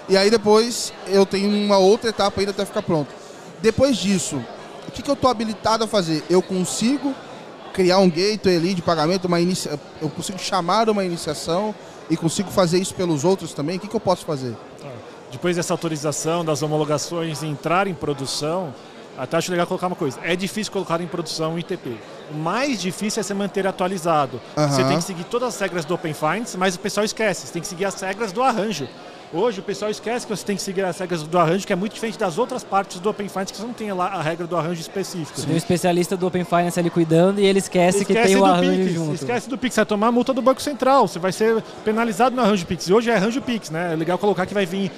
E 0.08 0.16
aí 0.16 0.30
depois 0.30 0.92
eu 1.06 1.24
tenho 1.24 1.48
uma 1.48 1.78
outra 1.78 2.10
etapa 2.10 2.40
ainda 2.40 2.50
até 2.50 2.64
ficar 2.64 2.82
pronto. 2.82 3.08
Depois 3.62 3.96
disso, 3.96 4.36
o 4.86 4.90
que, 4.92 5.02
que 5.02 5.10
eu 5.10 5.14
estou 5.14 5.30
habilitado 5.30 5.84
a 5.84 5.86
fazer? 5.86 6.22
Eu 6.28 6.42
consigo 6.42 7.14
criar 7.72 7.98
um 7.98 8.08
gateway 8.08 8.56
ali 8.56 8.74
de 8.74 8.82
pagamento, 8.82 9.26
uma 9.26 9.40
inicia... 9.40 9.78
eu 10.00 10.08
consigo 10.08 10.38
chamar 10.38 10.88
uma 10.88 11.04
iniciação 11.04 11.74
e 12.08 12.16
consigo 12.16 12.50
fazer 12.50 12.78
isso 12.78 12.94
pelos 12.94 13.24
outros 13.24 13.52
também. 13.52 13.76
O 13.76 13.80
que, 13.80 13.88
que 13.88 13.96
eu 13.96 14.00
posso 14.00 14.24
fazer? 14.24 14.54
Depois 15.30 15.56
dessa 15.56 15.74
autorização, 15.74 16.44
das 16.44 16.62
homologações 16.62 17.42
entrar 17.42 17.86
em 17.86 17.94
produção, 17.94 18.72
até 19.18 19.36
acho 19.36 19.50
legal 19.50 19.66
colocar 19.66 19.86
uma 19.86 19.96
coisa. 19.96 20.18
É 20.22 20.36
difícil 20.36 20.72
colocar 20.72 21.00
em 21.00 21.06
produção 21.06 21.54
um 21.54 21.58
ITP. 21.58 21.96
O 22.30 22.34
mais 22.34 22.80
difícil 22.80 23.20
é 23.20 23.22
se 23.22 23.32
manter 23.34 23.66
atualizado. 23.66 24.40
Uhum. 24.56 24.68
Você 24.68 24.84
tem 24.84 24.98
que 24.98 25.04
seguir 25.04 25.24
todas 25.24 25.54
as 25.54 25.60
regras 25.60 25.84
do 25.84 25.94
Open 25.94 26.12
Finance, 26.12 26.56
mas 26.56 26.74
o 26.74 26.78
pessoal 26.78 27.04
esquece. 27.04 27.46
Você 27.46 27.52
tem 27.52 27.62
que 27.62 27.68
seguir 27.68 27.84
as 27.84 28.00
regras 28.00 28.32
do 28.32 28.42
arranjo. 28.42 28.88
Hoje 29.32 29.58
o 29.58 29.62
pessoal 29.62 29.90
esquece 29.90 30.24
que 30.24 30.34
você 30.34 30.44
tem 30.44 30.54
que 30.54 30.62
seguir 30.62 30.84
as 30.84 30.96
regras 30.98 31.22
do 31.24 31.36
arranjo, 31.36 31.66
que 31.66 31.72
é 31.72 31.76
muito 31.76 31.94
diferente 31.94 32.16
das 32.16 32.38
outras 32.38 32.62
partes 32.62 33.00
do 33.00 33.10
Open 33.10 33.28
Finance, 33.28 33.52
que 33.52 33.58
você 33.58 33.66
não 33.66 33.72
tem 33.72 33.92
lá 33.92 34.06
a 34.06 34.22
regra 34.22 34.46
do 34.46 34.56
arranjo 34.56 34.80
específico. 34.80 35.40
Tem 35.40 35.52
um 35.52 35.56
especialista 35.56 36.16
do 36.16 36.26
Open 36.26 36.44
Finance 36.44 36.78
ali 36.78 36.90
cuidando 36.90 37.40
e 37.40 37.44
ele 37.44 37.58
esquece, 37.58 38.02
esquece 38.02 38.20
que 38.20 38.28
tem 38.28 38.36
o 38.36 38.44
arranjo 38.44 38.70
Pix, 38.70 38.92
junto. 38.92 39.14
Esquece 39.14 39.48
do 39.48 39.58
Pix, 39.58 39.74
você 39.74 39.80
vai 39.80 39.86
tomar 39.86 40.06
a 40.08 40.12
multa 40.12 40.32
do 40.32 40.40
Banco 40.40 40.62
Central, 40.62 41.08
você 41.08 41.18
vai 41.18 41.32
ser 41.32 41.60
penalizado 41.84 42.36
no 42.36 42.42
arranjo 42.42 42.64
Pix. 42.66 42.86
E 42.86 42.92
hoje 42.92 43.10
é 43.10 43.16
arranjo 43.16 43.42
Pix, 43.42 43.70
né? 43.70 43.94
É 43.94 43.96
legal 43.96 44.16
colocar 44.16 44.46
que 44.46 44.54
vai 44.54 44.64
vir, 44.64 44.92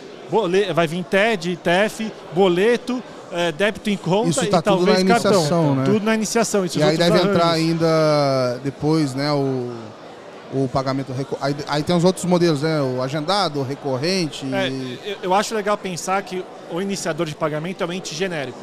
vai 0.74 0.86
vir 0.86 1.04
TED, 1.04 1.56
TEF, 1.56 2.12
boleto, 2.34 3.02
é, 3.32 3.52
débito 3.52 3.90
em 3.90 3.96
conta 3.96 4.30
isso 4.30 4.40
tá 4.40 4.46
e 4.46 4.50
tudo 4.50 4.62
talvez 4.62 4.94
na 4.94 5.00
iniciação, 5.00 5.40
cartão. 5.40 5.74
Né? 5.74 5.84
Tudo 5.84 6.04
na 6.04 6.14
iniciação. 6.14 6.66
e 6.66 6.82
aí 6.82 6.96
deve 6.96 7.12
arranjos. 7.12 7.30
entrar 7.30 7.50
ainda 7.50 8.60
depois, 8.62 9.14
né, 9.14 9.32
o, 9.32 9.72
o 10.52 10.68
pagamento 10.68 11.14
aí, 11.40 11.56
aí, 11.66 11.82
tem 11.82 11.94
os 11.94 12.04
outros 12.04 12.24
modelos, 12.24 12.62
né, 12.62 12.80
o 12.80 13.02
agendado, 13.02 13.60
o 13.60 13.62
recorrente. 13.62 14.46
É, 14.52 14.68
eu, 15.04 15.16
eu 15.22 15.34
acho 15.34 15.54
legal 15.54 15.76
pensar 15.76 16.22
que 16.22 16.44
o 16.70 16.80
iniciador 16.80 17.26
de 17.26 17.34
pagamento 17.34 17.82
é 17.82 17.86
um 17.86 17.92
ente 17.92 18.14
genérico 18.14 18.58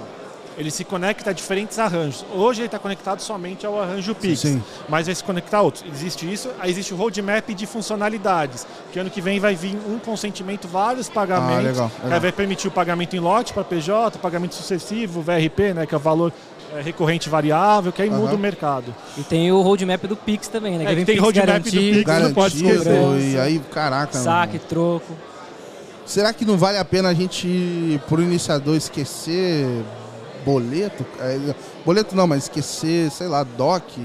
ele 0.58 0.72
se 0.72 0.84
conecta 0.84 1.30
a 1.30 1.34
diferentes 1.34 1.78
arranjos. 1.80 2.26
Hoje 2.34 2.62
ele 2.62 2.68
está 2.68 2.80
conectado 2.80 3.20
somente 3.20 3.66
ao 3.66 3.82
arranjo 3.82 4.16
Pix, 4.16 4.40
sim, 4.40 4.54
sim. 4.54 4.64
mas 4.88 5.06
vai 5.06 5.16
se 5.16 5.24
conectar 5.24 5.58
a 5.58 5.62
outros. 5.62 5.84
Existe 5.92 6.32
isso, 6.32 6.50
aí 6.60 6.72
existe 6.72 6.94
o 6.94 6.98
roadmap 6.98 7.50
de 7.50 7.66
funcionalidades, 7.66 8.66
que 8.92 9.00
ano 9.00 9.10
que 9.10 9.22
vem 9.22 9.40
vai 9.40 9.56
vir 9.56 9.78
um 9.88 10.00
consentimento, 10.00 10.68
vários 10.68 11.10
pagamentos, 11.10 11.80
ah, 11.80 11.84
legal, 11.84 11.92
legal. 12.04 12.22
vai 12.22 12.32
permitir 12.32 12.68
o 12.68 12.72
pagamento 12.72 13.16
em 13.16 13.20
lote 13.20 13.54
para 13.54 13.64
PJ, 13.64 14.18
pagamento 14.20 14.56
sucessivo, 14.56 15.22
VRP, 15.22 15.74
né, 15.74 15.86
que 15.86 15.94
é 15.94 15.98
o 15.98 16.02
valor 16.02 16.32
é, 16.74 16.82
recorrente 16.82 17.30
variável, 17.30 17.92
que 17.92 18.02
aí 18.02 18.10
uhum. 18.10 18.18
muda 18.18 18.36
o 18.36 18.40
mercado. 18.40 18.94
E 19.18 19.24
tem 19.24 19.52
o 19.52 19.62
roadmap 19.62 20.04
do 20.06 20.16
Pix 20.16 20.48
também, 20.48 20.78
né? 20.78 20.92
É, 20.92 20.96
que 20.96 21.06
tem 21.06 21.18
roadmap 21.18 21.64
do 21.64 21.72
Pix, 21.72 22.20
não 22.22 22.34
pode 22.34 22.66
E 22.66 23.38
aí, 23.38 23.60
caraca. 23.72 24.18
Saque, 24.18 24.58
mano. 24.58 24.70
troco. 24.70 25.14
Será 26.06 26.32
que 26.34 26.46
não 26.46 26.56
vale 26.56 26.78
a 26.78 26.86
pena 26.86 27.10
a 27.10 27.14
gente, 27.14 28.00
por 28.08 28.20
iniciador, 28.20 28.76
esquecer 28.76 29.84
boleto. 30.46 31.06
É, 31.20 31.56
boleto 31.84 32.16
não, 32.16 32.28
mas 32.28 32.44
esquecer, 32.44 33.10
sei 33.10 33.28
lá, 33.28 33.44
DOC. 33.44 34.00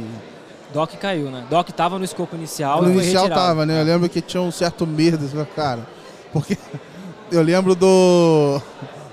DOC 0.73 0.97
caiu, 0.97 1.30
né? 1.30 1.44
DOC 1.50 1.73
tava 1.73 1.99
no 1.99 2.04
escopo 2.04 2.35
inicial. 2.35 2.82
No 2.82 2.90
inicial 2.90 3.28
tava, 3.28 3.66
né? 3.66 3.80
Eu 3.80 3.85
lembro 3.85 4.09
que 4.09 4.20
tinha 4.20 4.40
um 4.40 4.50
certo 4.50 4.87
medo, 4.87 5.28
cara. 5.54 5.87
Porque 6.32 6.56
eu 7.30 7.42
lembro 7.42 7.75
do, 7.75 8.61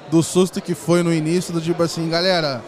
do 0.09 0.23
susto 0.23 0.61
que 0.61 0.73
foi 0.73 1.03
no 1.03 1.13
início, 1.13 1.53
do 1.53 1.59
tipo 1.59 1.83
assim, 1.83 2.09
galera, 2.09 2.63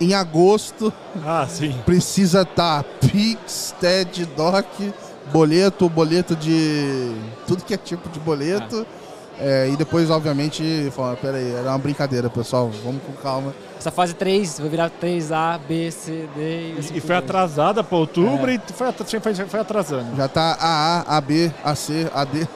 em 0.00 0.14
agosto 0.14 0.92
ah, 1.24 1.46
precisa 1.84 2.42
estar 2.42 2.82
tá 2.82 2.88
Pix, 3.00 3.74
TED, 3.80 4.26
DOC, 4.26 4.92
boleto, 5.32 5.88
boleto 5.88 6.36
de. 6.36 7.14
tudo 7.46 7.64
que 7.64 7.74
é 7.74 7.78
tipo 7.78 8.08
de 8.08 8.20
boleto. 8.20 8.86
Ah 8.88 9.08
É, 9.40 9.68
e 9.72 9.76
depois, 9.76 10.10
obviamente, 10.10 10.90
falaram, 10.90 11.16
peraí, 11.16 11.52
era 11.52 11.70
uma 11.70 11.78
brincadeira, 11.78 12.28
pessoal, 12.28 12.70
vamos 12.84 13.00
com 13.02 13.12
calma. 13.12 13.54
Essa 13.78 13.90
fase 13.92 14.12
3 14.14 14.58
vai 14.58 14.68
virar 14.68 14.90
3A, 14.90 15.58
B, 15.68 15.90
C, 15.92 16.28
D 16.34 16.40
E, 16.40 16.76
assim 16.80 16.96
e 16.96 17.00
foi 17.00 17.14
atrasada 17.16 17.84
para 17.84 17.96
outubro 17.96 18.50
É. 18.50 18.54
e 18.54 18.60
foi, 18.72 19.20
foi, 19.20 19.34
foi 19.46 19.60
atrasando. 19.60 20.16
Já 20.16 20.26
tá 20.26 20.56
AA, 20.60 21.16
AB, 21.16 21.52
AC, 21.64 22.08
AD. 22.12 22.48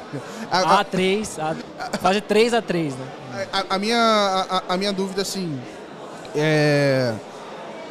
A, 0.50 0.58
a- 0.80 0.84
A3, 0.84 1.38
A, 1.38 1.98
fase 1.98 2.20
3 2.20 2.52
a 2.54 2.60
3, 2.60 2.94
né? 2.96 3.06
a- 3.52 3.74
a 3.76 3.78
minha, 3.78 3.96
a, 4.68 4.74
a 4.74 4.76
minha 4.76 4.92
dúvida, 4.92 5.22
assim, 5.22 5.58
é... 6.34 7.12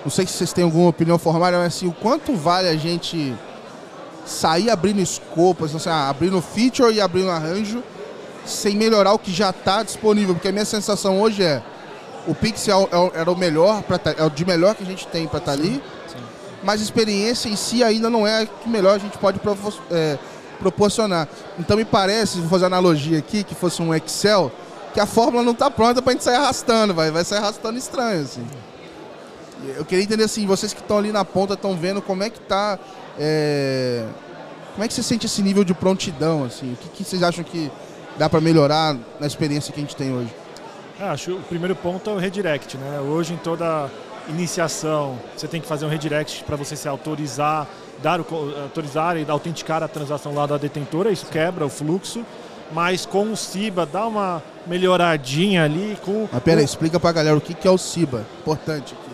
Não 0.04 0.10
sei 0.12 0.26
se 0.26 0.34
vocês 0.34 0.52
têm 0.52 0.64
alguma 0.64 0.90
opinião 0.90 1.18
formada, 1.20 1.58
mas 1.60 1.68
assim, 1.76 1.88
o 1.88 1.94
quanto 1.94 2.36
vale 2.36 2.68
a 2.68 2.76
gente 2.76 3.34
sair 4.26 4.70
abrindo 4.70 5.00
escopo, 5.00 5.66
assim, 5.66 5.78
ah, 5.88 6.10
abrindo 6.10 6.42
feature 6.42 6.94
e 6.94 7.00
abrindo 7.00 7.30
arranjo, 7.30 7.84
sem 8.46 8.76
melhorar 8.76 9.14
o 9.14 9.20
que 9.20 9.32
já 9.32 9.52
está 9.52 9.84
disponível? 9.84 10.34
Porque 10.34 10.48
a 10.48 10.52
minha 10.52 10.66
sensação 10.66 11.22
hoje 11.22 11.44
é 11.44 11.62
o 12.28 12.36
Pixel 12.36 12.88
é 12.92 12.98
o- 12.98 13.12
era 13.14 13.32
o 13.32 13.36
melhor, 13.38 13.82
pra 13.84 13.98
tá- 13.98 14.16
é 14.18 14.24
o 14.24 14.30
de 14.30 14.46
melhor 14.46 14.76
que 14.76 14.84
a 14.84 14.86
gente 14.86 15.08
tem 15.08 15.28
para 15.28 15.40
estar 15.40 15.52
ali, 15.54 15.82
sim. 16.08 16.18
mas 16.64 16.80
a 16.80 16.84
experiência 16.84 17.50
em 17.50 17.56
si 17.56 17.84
ainda 17.84 18.10
não 18.10 18.26
é 18.28 18.44
a 18.44 18.46
que 18.46 18.70
melhor 18.70 18.96
a 18.96 19.00
gente 19.00 19.18
pode 19.18 19.40
é, 19.92 20.18
proporcionar. 20.60 21.28
Então 21.60 21.76
me 21.78 21.86
parece, 21.86 22.40
vou 22.40 22.50
fazer 22.50 22.64
uma 22.66 22.78
analogia 22.78 23.18
aqui, 23.20 23.44
que 23.44 23.56
fosse 23.56 23.82
um 23.82 23.94
Excel, 23.96 24.52
que 24.94 25.00
a 25.00 25.06
fórmula 25.06 25.44
não 25.44 25.54
está 25.54 25.72
pronta 25.72 26.02
para 26.02 26.12
a 26.12 26.14
gente 26.14 26.24
sair 26.24 26.36
arrastando, 26.36 26.94
vai, 26.94 27.10
vai 27.12 27.24
sair 27.24 27.40
arrastando 27.40 27.78
estranho, 27.78 28.22
assim. 28.22 28.46
Eu 29.78 29.86
queria 29.86 30.04
entender 30.04 30.24
assim, 30.24 30.46
vocês 30.48 30.74
que 30.74 30.82
estão 30.82 30.98
ali 30.98 31.12
na 31.12 31.24
ponta 31.24 31.54
estão 31.54 31.76
vendo 31.76 32.02
como 32.02 32.24
é 32.24 32.30
que 32.30 32.40
tá. 32.40 32.80
é, 33.20 34.04
Como 34.74 34.84
é 34.84 34.88
que 34.88 34.94
você 34.94 35.04
sente 35.04 35.26
esse 35.28 35.42
nível 35.42 35.64
de 35.64 35.74
prontidão, 35.74 36.44
assim? 36.46 36.74
O 36.74 36.76
que, 36.78 36.90
que 36.90 37.04
vocês 37.04 37.22
acham 37.22 37.44
que 37.44 37.72
dá 38.18 38.28
para 38.30 38.42
melhorar 38.42 38.96
na 39.20 39.28
experiência 39.28 39.72
que 39.74 39.80
a 39.80 39.84
gente 39.84 39.96
tem 39.96 40.12
hoje? 40.14 40.34
É, 41.02 41.06
acho 41.10 41.26
que 41.26 41.32
o 41.32 41.40
primeiro 41.42 41.76
ponto 41.76 42.10
é 42.10 42.14
o 42.14 42.18
redirect, 42.18 42.78
né? 42.78 43.00
Hoje 43.00 43.34
em 43.34 43.38
toda 43.38 43.90
iniciação 44.30 45.18
você 45.36 45.48
tem 45.48 45.60
que 45.60 45.68
fazer 45.68 45.86
um 45.86 45.90
redirect 45.90 46.44
para 46.44 46.56
você 46.56 46.76
se 46.76 46.88
autorizar, 46.88 47.68
dar 48.04 48.22
o, 48.22 48.26
autorizar 48.62 49.18
e 49.18 49.26
autenticar 49.28 49.82
a 49.82 49.88
transação 49.88 50.34
lá 50.36 50.46
da 50.46 50.58
detentora, 50.58 51.12
isso 51.12 51.26
quebra 51.26 51.66
o 51.66 51.70
fluxo. 51.70 52.24
Mas 52.72 53.06
com 53.06 53.32
o 53.34 53.36
Ciba 53.36 53.86
dá 53.86 54.06
uma 54.06 54.42
melhoradinha 54.66 55.66
ali 55.66 55.98
com 56.06 56.30
Mas 56.32 56.44
pera 56.44 56.60
aí, 56.60 56.64
o- 56.64 56.66
explica 56.66 57.00
pra 57.00 57.12
galera 57.12 57.36
o 57.36 57.42
que, 57.42 57.54
que 57.54 57.68
é 57.68 57.72
o 57.72 57.78
CIBA. 57.78 58.24
Importante 58.40 58.94
aqui. 58.94 59.12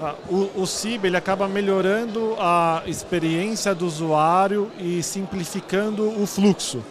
Ah, 0.00 0.14
O, 0.30 0.62
o 0.62 0.66
CIB 0.66 1.06
ele 1.08 1.16
acaba 1.16 1.48
melhorando 1.48 2.36
a 2.38 2.82
experiência 2.86 3.74
do 3.74 3.86
usuário 3.86 4.70
e 4.78 5.02
simplificando 5.02 6.08
o 6.22 6.26
fluxo. 6.26 6.82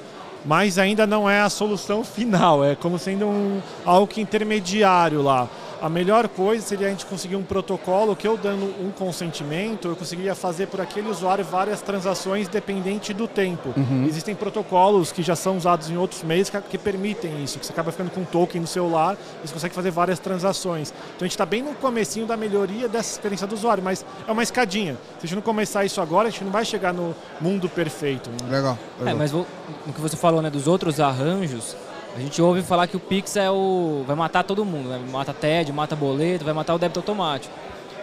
Mas 0.45 0.77
ainda 0.77 1.07
não 1.07 1.29
é 1.29 1.41
a 1.41 1.49
solução 1.49 2.03
final, 2.03 2.63
é 2.63 2.75
como 2.75 2.99
sendo 2.99 3.25
um, 3.25 3.59
algo 3.83 4.11
intermediário 4.17 5.21
lá. 5.21 5.49
A 5.85 5.89
melhor 5.89 6.27
coisa 6.27 6.65
seria 6.65 6.87
a 6.87 6.89
gente 6.89 7.05
conseguir 7.05 7.35
um 7.35 7.43
protocolo 7.43 8.15
que 8.15 8.27
eu 8.27 8.35
dando 8.35 8.65
um 8.83 8.89
consentimento, 8.89 9.87
eu 9.87 9.95
conseguiria 9.95 10.33
fazer 10.33 10.65
por 10.65 10.81
aquele 10.81 11.07
usuário 11.07 11.45
várias 11.45 11.79
transações 11.79 12.47
dependente 12.47 13.13
do 13.13 13.27
tempo. 13.27 13.71
Existem 14.07 14.33
protocolos 14.33 15.11
que 15.11 15.21
já 15.21 15.35
são 15.35 15.55
usados 15.57 15.87
em 15.91 15.95
outros 15.95 16.23
meios 16.23 16.49
que, 16.49 16.59
que 16.61 16.79
permitem 16.79 17.43
isso, 17.43 17.59
que 17.59 17.65
você 17.67 17.71
acaba 17.71 17.91
ficando 17.91 18.09
com 18.09 18.21
um 18.21 18.25
token 18.25 18.61
no 18.61 18.65
celular 18.65 19.15
e 19.43 19.47
você 19.47 19.53
consegue 19.53 19.75
fazer 19.75 19.91
várias 19.91 20.17
transações. 20.17 20.89
Então 21.15 21.17
a 21.21 21.25
gente 21.25 21.33
está 21.33 21.45
bem 21.45 21.61
no 21.61 21.75
comecinho 21.75 22.25
da 22.25 22.35
melhoria 22.35 22.89
dessa 22.89 23.11
experiência 23.11 23.45
do 23.45 23.53
usuário, 23.53 23.83
mas 23.83 24.03
é 24.27 24.31
uma 24.31 24.41
escadinha. 24.41 24.93
Se 25.19 25.25
a 25.25 25.27
gente 25.27 25.35
não 25.35 25.43
começar 25.43 25.85
isso 25.85 26.01
agora, 26.01 26.29
a 26.29 26.31
gente 26.31 26.43
não 26.43 26.51
vai 26.51 26.65
chegar 26.65 26.95
no 26.95 27.13
mundo 27.39 27.69
perfeito. 27.69 28.31
né? 28.31 28.37
Legal. 28.57 28.75
É, 28.97 29.03
legal. 29.03 29.17
mas 29.19 29.29
vou- 29.29 29.45
no 29.85 29.93
que 29.93 30.01
você 30.01 30.17
falou, 30.17 30.41
né, 30.41 30.49
dos 30.49 30.65
outros 30.67 30.99
arranjos, 30.99 31.75
a 32.15 32.19
gente 32.19 32.41
ouve 32.41 32.61
falar 32.61 32.87
que 32.87 32.95
o 32.95 32.99
Pix 32.99 33.35
é 33.35 33.49
o 33.51 34.03
vai 34.07 34.15
matar 34.15 34.43
todo 34.43 34.63
mundo, 34.63 34.89
né? 34.89 34.99
Mata 35.11 35.33
TED, 35.33 35.71
mata 35.73 35.95
boleto, 35.95 36.45
vai 36.45 36.53
matar 36.53 36.73
o 36.73 36.79
débito 36.79 36.99
automático. 36.99 37.53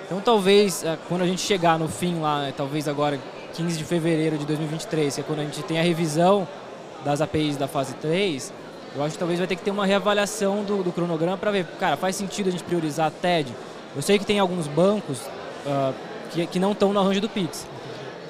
Então 0.07 0.21
talvez 0.21 0.85
é, 0.85 0.99
quando 1.09 1.23
a 1.23 1.27
gente 1.27 1.41
chegar 1.41 1.79
no 1.79 1.89
fim 1.89 2.21
lá, 2.21 2.43
né, 2.43 2.55
talvez 2.57 2.87
agora 2.87 3.19
15 3.55 3.79
de 3.79 3.85
fevereiro 3.85 4.37
de 4.37 4.45
2023, 4.45 5.15
que 5.15 5.21
é 5.21 5.25
quando 5.25 5.41
a 5.41 5.45
gente 5.45 5.63
tem 5.63 5.79
a 5.79 5.83
revisão 5.83 6.47
das 7.05 7.21
APIs 7.21 7.57
da 7.57 7.67
fase 7.67 7.95
3, 7.95 8.53
eu 8.95 9.03
acho 9.03 9.15
que 9.15 9.19
talvez 9.19 9.39
vai 9.39 9.49
ter 9.49 9.57
que 9.57 9.63
ter 9.63 9.71
uma 9.71 9.87
reavaliação 9.87 10.63
do, 10.65 10.83
do 10.83 10.93
cronograma 10.93 11.39
para 11.39 11.51
ver, 11.51 11.65
cara, 11.81 11.97
faz 11.97 12.15
sentido 12.17 12.49
a 12.49 12.53
gente 12.53 12.65
priorizar 12.65 13.07
a 13.07 13.11
TED? 13.11 13.53
Eu 13.97 14.03
sei 14.03 14.19
que 14.19 14.27
tem 14.27 14.39
alguns 14.39 14.67
bancos 14.67 15.19
ah, 15.67 15.93
que, 16.31 16.47
que 16.47 16.59
não 16.59 16.73
estão 16.73 16.93
no 16.93 17.01
arranjo 17.01 17.21
do 17.21 17.29
Pix. 17.29 17.67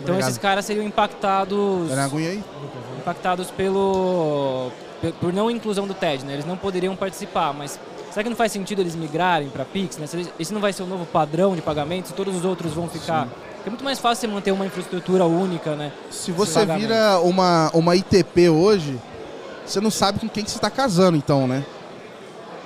Então 0.00 0.14
Obrigado. 0.14 0.28
esses 0.30 0.38
caras 0.38 0.64
seriam 0.64 0.84
impactados 0.84 1.90
aguinha 1.92 2.30
aí? 2.30 2.44
impactados 2.98 3.50
pelo 3.50 4.70
pe- 4.70 4.91
por 5.11 5.32
não 5.32 5.50
inclusão 5.50 5.87
do 5.87 5.94
TED, 5.94 6.25
né? 6.25 6.35
Eles 6.35 6.44
não 6.44 6.56
poderiam 6.56 6.94
participar, 6.94 7.52
mas 7.52 7.78
será 8.11 8.23
que 8.23 8.28
não 8.28 8.37
faz 8.37 8.52
sentido 8.52 8.80
eles 8.80 8.94
migrarem 8.94 9.49
para 9.49 9.64
Pix, 9.64 9.99
né? 9.99 10.06
Esse 10.38 10.52
não 10.52 10.61
vai 10.61 10.73
ser 10.73 10.82
o 10.82 10.87
novo 10.87 11.04
padrão 11.06 11.56
de 11.56 11.62
pagamento, 11.62 12.09
se 12.09 12.14
todos 12.14 12.37
os 12.37 12.44
outros 12.44 12.73
vão 12.73 12.88
ficar. 12.88 13.28
É 13.64 13.71
muito 13.71 13.85
mais 13.85 13.99
fácil 13.99 14.28
você 14.28 14.35
manter 14.35 14.50
uma 14.52 14.66
infraestrutura 14.66 15.25
única, 15.25 15.75
né? 15.75 15.92
Se 16.11 16.30
você 16.32 16.66
vira 16.66 17.18
uma, 17.21 17.71
uma 17.73 17.97
ITP 17.97 18.49
hoje, 18.49 19.00
você 19.64 19.80
não 19.80 19.90
sabe 19.90 20.18
com 20.18 20.28
quem 20.28 20.44
que 20.44 20.50
você 20.50 20.59
está 20.59 20.71
casando, 20.71 21.16
então, 21.16 21.47
né? 21.47 21.64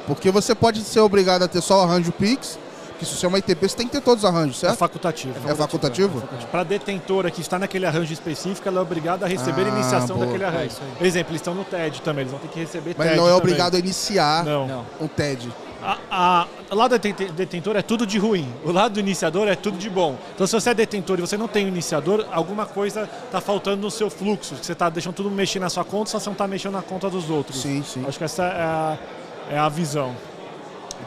Porque 0.07 0.31
você 0.31 0.55
pode 0.55 0.81
ser 0.83 1.00
obrigado 1.00 1.43
a 1.43 1.49
ter 1.49 1.61
só 1.61 1.81
o 1.81 1.83
arranjo 1.83 2.12
Pix, 2.12 2.59
que 2.99 3.05
se 3.05 3.15
você 3.17 3.26
é 3.26 3.29
uma 3.29 3.38
ITP, 3.38 3.69
você 3.69 3.76
tem 3.76 3.87
que 3.87 3.93
ter 3.93 4.00
todos 4.00 4.25
os 4.25 4.31
arranjos, 4.31 4.57
É 4.62 4.69
certo? 4.69 4.79
facultativo. 4.79 5.35
É 5.49 5.55
facultativo? 5.55 6.23
Para 6.50 6.61
a 6.61 6.65
detentora 6.65 7.31
que 7.31 7.41
está 7.41 7.59
naquele 7.59 7.85
arranjo 7.87 8.12
específico, 8.12 8.67
ela 8.69 8.79
é 8.79 8.83
obrigada 8.83 9.26
a 9.26 9.29
receber 9.29 9.62
a 9.62 9.67
Ah, 9.67 9.69
iniciação 9.69 10.17
boa. 10.17 10.26
daquele 10.26 10.45
É 10.45 10.47
arranjo. 10.47 10.67
isso 10.67 10.81
aí. 10.83 10.97
Por 10.97 11.07
exemplo, 11.07 11.31
eles 11.33 11.41
estão 11.41 11.55
no 11.55 11.65
TED 11.65 12.00
também, 12.03 12.23
eles 12.23 12.31
vão 12.33 12.41
ter 12.41 12.49
que 12.49 12.59
receber 12.61 12.95
Mas 12.97 13.07
TED 13.09 13.17
não 13.19 13.25
é 13.25 13.29
também. 13.29 13.38
obrigado 13.43 13.75
a 13.75 13.79
iniciar 13.79 14.45
Não. 14.45 14.85
Um 15.00 15.09
TED. 15.09 15.53
A, 15.83 15.99
a, 16.11 16.47
o 16.71 16.75
lado 16.75 16.99
deten- 16.99 17.31
detentor 17.33 17.76
é 17.76 17.83
tudo 17.83 18.07
de 18.07 18.19
ruim, 18.19 18.53
o 18.65 18.73
lado 18.73 18.95
do 18.95 19.00
iniciador 19.00 19.47
é 19.47 19.55
tudo 19.55 19.76
de 19.79 19.88
bom. 19.91 20.17
Então, 20.35 20.45
se 20.47 20.53
você 20.59 20.71
é 20.71 20.75
detentor 20.75 21.19
e 21.19 21.21
você 21.21 21.37
não 21.37 21.47
tem 21.47 21.65
o 21.67 21.69
iniciador, 21.69 22.26
alguma 22.33 22.67
coisa 22.67 23.09
está 23.26 23.41
faltando 23.41 23.83
no 23.83 23.91
seu 23.91 24.09
fluxo, 24.11 24.55
que 24.57 24.67
você 24.67 24.73
está 24.73 24.88
deixando 24.88 25.15
tudo 25.15 25.31
mexer 25.31 25.61
na 25.61 25.69
sua 25.69 25.85
conta, 25.85 26.11
só 26.11 26.19
você 26.19 26.26
não 26.29 26.33
está 26.33 26.49
mexendo 26.49 26.73
na 26.73 26.83
conta 26.83 27.09
dos 27.11 27.31
outros. 27.31 27.61
Sim, 27.61 27.85
sim. 27.87 28.05
Acho 28.09 28.19
que 28.19 28.25
essa 28.25 28.43
é 28.43 28.62
a, 28.62 28.99
é 29.53 29.59
a 29.59 29.69
visão. 29.69 30.17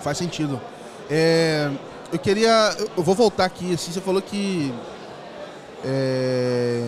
Faz 0.01 0.17
sentido. 0.17 0.61
É, 1.09 1.69
eu 2.11 2.19
queria. 2.19 2.75
eu- 2.95 3.03
vou 3.03 3.15
voltar 3.15 3.45
aqui, 3.45 3.73
assim, 3.73 3.91
você 3.91 4.01
falou 4.01 4.21
que. 4.21 4.73
é, 5.83 6.83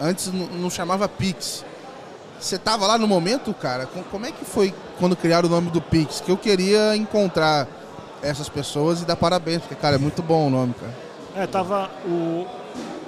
antes 0.00 0.30
não 0.32 0.70
chamava 0.70 1.08
Pix. 1.08 1.64
Você 2.40 2.56
tava 2.58 2.86
lá 2.86 2.96
no 2.98 3.08
momento, 3.08 3.52
cara? 3.54 3.86
Com- 3.86 4.02
Como 4.04 4.26
é 4.26 4.30
que 4.32 4.44
foi 4.44 4.72
quando 4.98 5.16
criaram 5.16 5.48
o 5.48 5.50
nome 5.50 5.70
do 5.70 5.80
Pix? 5.80 6.20
Que 6.20 6.30
eu 6.30 6.36
queria 6.36 6.94
encontrar 6.96 7.66
essas 8.22 8.48
pessoas 8.48 9.00
e 9.02 9.04
dar 9.04 9.16
parabéns, 9.16 9.60
porque, 9.62 9.74
cara, 9.74 9.96
é 9.96 9.98
muito 9.98 10.22
bom 10.22 10.46
o 10.46 10.50
nome, 10.50 10.74
cara. 10.74 10.94
É, 11.34 11.46
tava 11.46 11.90
o, 12.04 12.46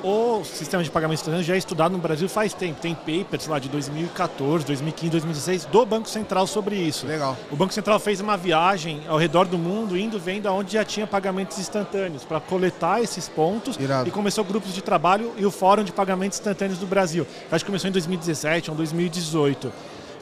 o 0.03 0.45
sistema 0.45 0.83
de 0.83 0.91
pagamento 0.91 1.19
instantâneo 1.19 1.45
já 1.45 1.55
é 1.55 1.59
estudado 1.59 1.93
no 1.93 1.99
Brasil 1.99 2.29
faz 2.29 2.55
tempo. 2.55 2.81
Tem 2.81 2.95
papers 2.95 3.47
lá 3.47 3.59
de 3.59 3.69
2014, 3.69 4.65
2015, 4.65 5.11
2016 5.11 5.65
do 5.67 5.87
Banco 5.87 6.09
Central 6.09 6.47
sobre 6.47 6.77
isso. 6.77 7.07
Legal. 7.07 7.37
O 7.51 7.57
Banco 7.57 7.73
Central 7.73 7.99
fez 7.99 8.21
uma 8.21 8.37
viagem 8.37 9.03
ao 9.09 9.19
redor 9.19 9.47
do 9.47 9.59
mundo, 9.59 9.97
indo 9.97 10.19
vendo 10.19 10.47
aonde 10.47 10.73
já 10.75 10.85
tinha 10.85 11.07
pagamentos 11.07 11.59
instantâneos, 11.59 12.25
para 12.25 12.41
coletar 12.41 13.03
esses 13.03 13.29
pontos. 13.29 13.77
Irado. 13.77 14.09
E 14.09 14.13
começou 14.13 14.45
grupos 14.45 14.75
de 14.75 14.83
trabalho 14.83 15.33
e 15.37 15.45
o 15.45 15.51
Fórum 15.51 15.85
de 15.85 15.93
Pagamentos 15.93 16.39
Instantâneos 16.39 16.79
do 16.79 16.87
Brasil. 16.87 17.27
Acho 17.51 17.65
que 17.65 17.71
começou 17.71 17.89
em 17.89 17.93
2017 17.93 18.71
ou 18.71 18.77
2018. 18.77 19.73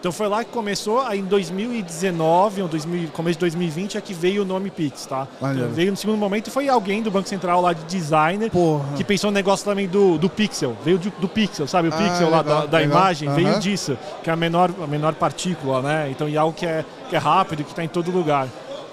Então 0.00 0.12
foi 0.12 0.28
lá 0.28 0.44
que 0.44 0.50
começou, 0.52 1.00
aí 1.00 1.18
em 1.18 1.24
2019 1.24 2.62
ou 2.62 2.68
2000, 2.68 3.08
começo 3.08 3.34
de 3.34 3.40
2020 3.40 3.98
é 3.98 4.00
que 4.00 4.14
veio 4.14 4.42
o 4.42 4.44
nome 4.44 4.70
Pix, 4.70 5.06
tá? 5.06 5.26
Maneiro. 5.40 5.70
Veio 5.70 5.90
no 5.90 5.96
segundo 5.96 6.16
momento 6.16 6.46
e 6.46 6.50
foi 6.50 6.68
alguém 6.68 7.02
do 7.02 7.10
Banco 7.10 7.28
Central 7.28 7.60
lá 7.60 7.72
de 7.72 7.82
designer 7.84 8.48
Porra. 8.50 8.84
que 8.96 9.02
pensou 9.02 9.30
no 9.30 9.34
negócio 9.34 9.64
também 9.64 9.88
do, 9.88 10.16
do 10.16 10.28
Pixel. 10.30 10.76
Veio 10.84 10.98
de- 10.98 11.10
do 11.18 11.28
Pixel, 11.28 11.66
sabe? 11.66 11.88
O 11.88 11.92
Ah, 11.94 11.96
Pixel 11.96 12.30
lá 12.30 12.38
legal, 12.42 12.60
da, 12.60 12.66
da 12.66 12.78
legal. 12.78 12.96
imagem 12.98 13.28
veio 13.34 13.48
Aham. 13.48 13.58
disso, 13.58 13.98
que 14.22 14.30
é 14.30 14.32
a 14.32 14.36
menor, 14.36 14.70
a 14.82 14.86
menor 14.86 15.14
partícula, 15.14 15.82
né? 15.82 16.08
Então, 16.10 16.28
e 16.28 16.38
algo 16.38 16.52
que 16.56 16.64
é, 16.64 16.84
que 17.10 17.16
é 17.16 17.18
rápido, 17.18 17.64
que 17.64 17.70
está 17.70 17.82
em 17.82 17.88
todo 17.88 18.10
lugar. 18.12 18.46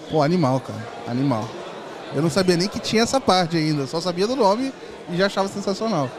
Pô, 0.10 0.24
animal, 0.24 0.60
cara. 0.60 0.80
Animal. 1.08 1.48
Eu 2.16 2.22
não 2.24 2.30
sabia 2.32 2.58
nem 2.58 2.68
que 2.68 2.80
tinha 2.80 3.04
essa 3.04 3.22
parte 3.22 3.56
ainda, 3.58 3.86
só 3.86 4.02
sabia 4.02 4.26
do 4.26 4.36
nome 4.36 4.74
e 5.12 5.18
já 5.18 5.28
achava 5.28 5.48
sensacional. 5.50 6.10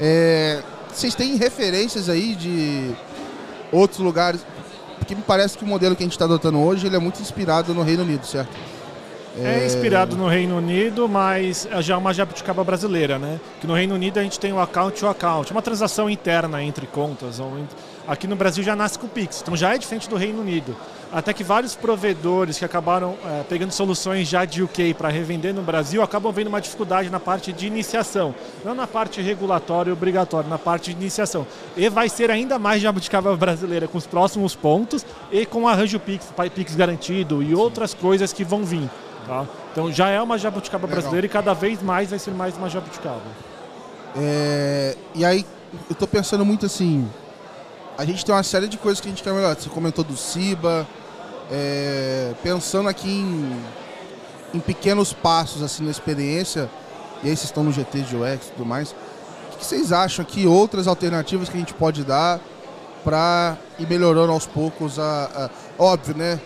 É, 0.00 0.62
vocês 0.92 1.14
têm 1.14 1.36
referências 1.36 2.08
aí 2.08 2.34
de 2.34 2.90
outros 3.72 3.98
lugares? 4.00 4.44
Porque 4.98 5.14
me 5.16 5.22
parece 5.22 5.58
que 5.58 5.64
o 5.64 5.66
modelo 5.66 5.96
que 5.96 6.02
a 6.02 6.06
gente 6.06 6.12
está 6.12 6.26
adotando 6.26 6.60
hoje 6.60 6.86
ele 6.86 6.94
é 6.94 6.98
muito 6.98 7.20
inspirado 7.20 7.74
no 7.74 7.82
Reino 7.82 8.02
Unido, 8.04 8.24
certo? 8.24 8.50
É, 9.42 9.64
inspirado 9.64 10.14
no 10.14 10.28
Reino 10.28 10.58
Unido, 10.58 11.08
mas 11.08 11.66
é 11.70 11.80
já 11.80 11.96
uma 11.96 12.12
jabuticaba 12.12 12.62
brasileira, 12.62 13.18
né? 13.18 13.40
Que 13.60 13.66
no 13.66 13.72
Reino 13.74 13.94
Unido 13.94 14.18
a 14.20 14.22
gente 14.22 14.38
tem 14.38 14.52
o 14.52 14.60
account 14.60 15.00
to 15.00 15.08
account, 15.08 15.50
uma 15.52 15.62
transação 15.62 16.08
interna 16.10 16.62
entre 16.62 16.86
contas. 16.86 17.40
ou 17.40 17.48
entre- 17.58 17.74
aqui 18.06 18.26
no 18.26 18.36
Brasil 18.36 18.62
já 18.62 18.74
nasce 18.74 18.98
com 18.98 19.06
o 19.06 19.08
Pix, 19.08 19.40
então 19.42 19.56
já 19.56 19.74
é 19.74 19.78
diferente 19.78 20.08
do 20.08 20.16
Reino 20.16 20.40
Unido. 20.40 20.76
Até 21.12 21.34
que 21.34 21.44
vários 21.44 21.74
provedores 21.74 22.58
que 22.58 22.64
acabaram 22.64 23.16
é, 23.24 23.42
pegando 23.46 23.70
soluções 23.70 24.26
já 24.26 24.46
de 24.46 24.62
UK 24.62 24.94
para 24.94 25.10
revender 25.10 25.52
no 25.52 25.60
Brasil 25.60 26.02
acabam 26.02 26.32
vendo 26.32 26.46
uma 26.46 26.60
dificuldade 26.60 27.10
na 27.10 27.20
parte 27.20 27.52
de 27.52 27.66
iniciação, 27.66 28.34
não 28.64 28.74
na 28.74 28.86
parte 28.86 29.20
regulatória 29.20 29.90
e 29.90 29.92
obrigatória, 29.92 30.48
na 30.48 30.58
parte 30.58 30.92
de 30.92 30.98
iniciação. 30.98 31.46
E 31.76 31.88
vai 31.90 32.08
ser 32.08 32.30
ainda 32.30 32.58
mais 32.58 32.80
jabuticaba 32.80 33.36
brasileira 33.36 33.86
com 33.86 33.98
os 33.98 34.06
próximos 34.06 34.54
pontos 34.54 35.04
e 35.30 35.44
com 35.44 35.64
o 35.64 35.68
arranjo 35.68 36.00
Pix, 36.00 36.32
Pix 36.54 36.74
garantido 36.74 37.42
e 37.42 37.54
outras 37.54 37.92
coisas 37.92 38.32
que 38.32 38.42
vão 38.42 38.64
vir. 38.64 38.88
Tá? 39.26 39.46
Então 39.70 39.92
já 39.92 40.08
é 40.08 40.20
uma 40.20 40.38
jabuticaba 40.38 40.86
Legal. 40.86 41.00
brasileira 41.00 41.26
e 41.26 41.28
cada 41.28 41.52
vez 41.52 41.82
mais 41.82 42.08
vai 42.08 42.18
ser 42.18 42.30
mais 42.30 42.56
uma 42.56 42.70
jabuticaba. 42.70 43.20
É, 44.16 44.96
e 45.14 45.24
aí 45.24 45.44
eu 45.88 45.92
estou 45.92 46.08
pensando 46.08 46.44
muito 46.44 46.66
assim, 46.66 47.08
a 47.96 48.04
gente 48.04 48.24
tem 48.24 48.34
uma 48.34 48.42
série 48.42 48.68
de 48.68 48.78
coisas 48.78 49.00
que 49.00 49.08
a 49.08 49.10
gente 49.10 49.22
quer 49.22 49.32
melhorar. 49.32 49.54
Você 49.54 49.68
comentou 49.68 50.04
do 50.04 50.16
CIBA, 50.16 50.86
é, 51.50 52.32
pensando 52.42 52.88
aqui 52.88 53.08
em, 53.08 53.62
em, 54.54 54.60
pequenos 54.60 55.12
passos 55.12 55.62
assim 55.62 55.84
na 55.84 55.90
experiência, 55.90 56.70
e 57.22 57.28
aí 57.28 57.36
vocês 57.36 57.44
estão 57.44 57.62
no 57.62 57.72
GT 57.72 58.00
de 58.02 58.16
UX 58.16 58.46
e 58.46 58.50
tudo 58.52 58.64
mais, 58.64 58.92
o 59.52 59.58
que 59.58 59.64
vocês 59.64 59.92
acham 59.92 60.24
que 60.24 60.46
outras 60.46 60.86
alternativas 60.86 61.48
que 61.48 61.56
a 61.56 61.60
gente 61.60 61.74
pode 61.74 62.04
dar 62.04 62.40
para 63.04 63.56
ir 63.78 63.86
melhorando 63.86 64.32
aos 64.32 64.46
poucos 64.46 64.98
a, 64.98 65.24
a, 65.34 65.50
Óbvio, 65.78 66.16
né? 66.16 66.40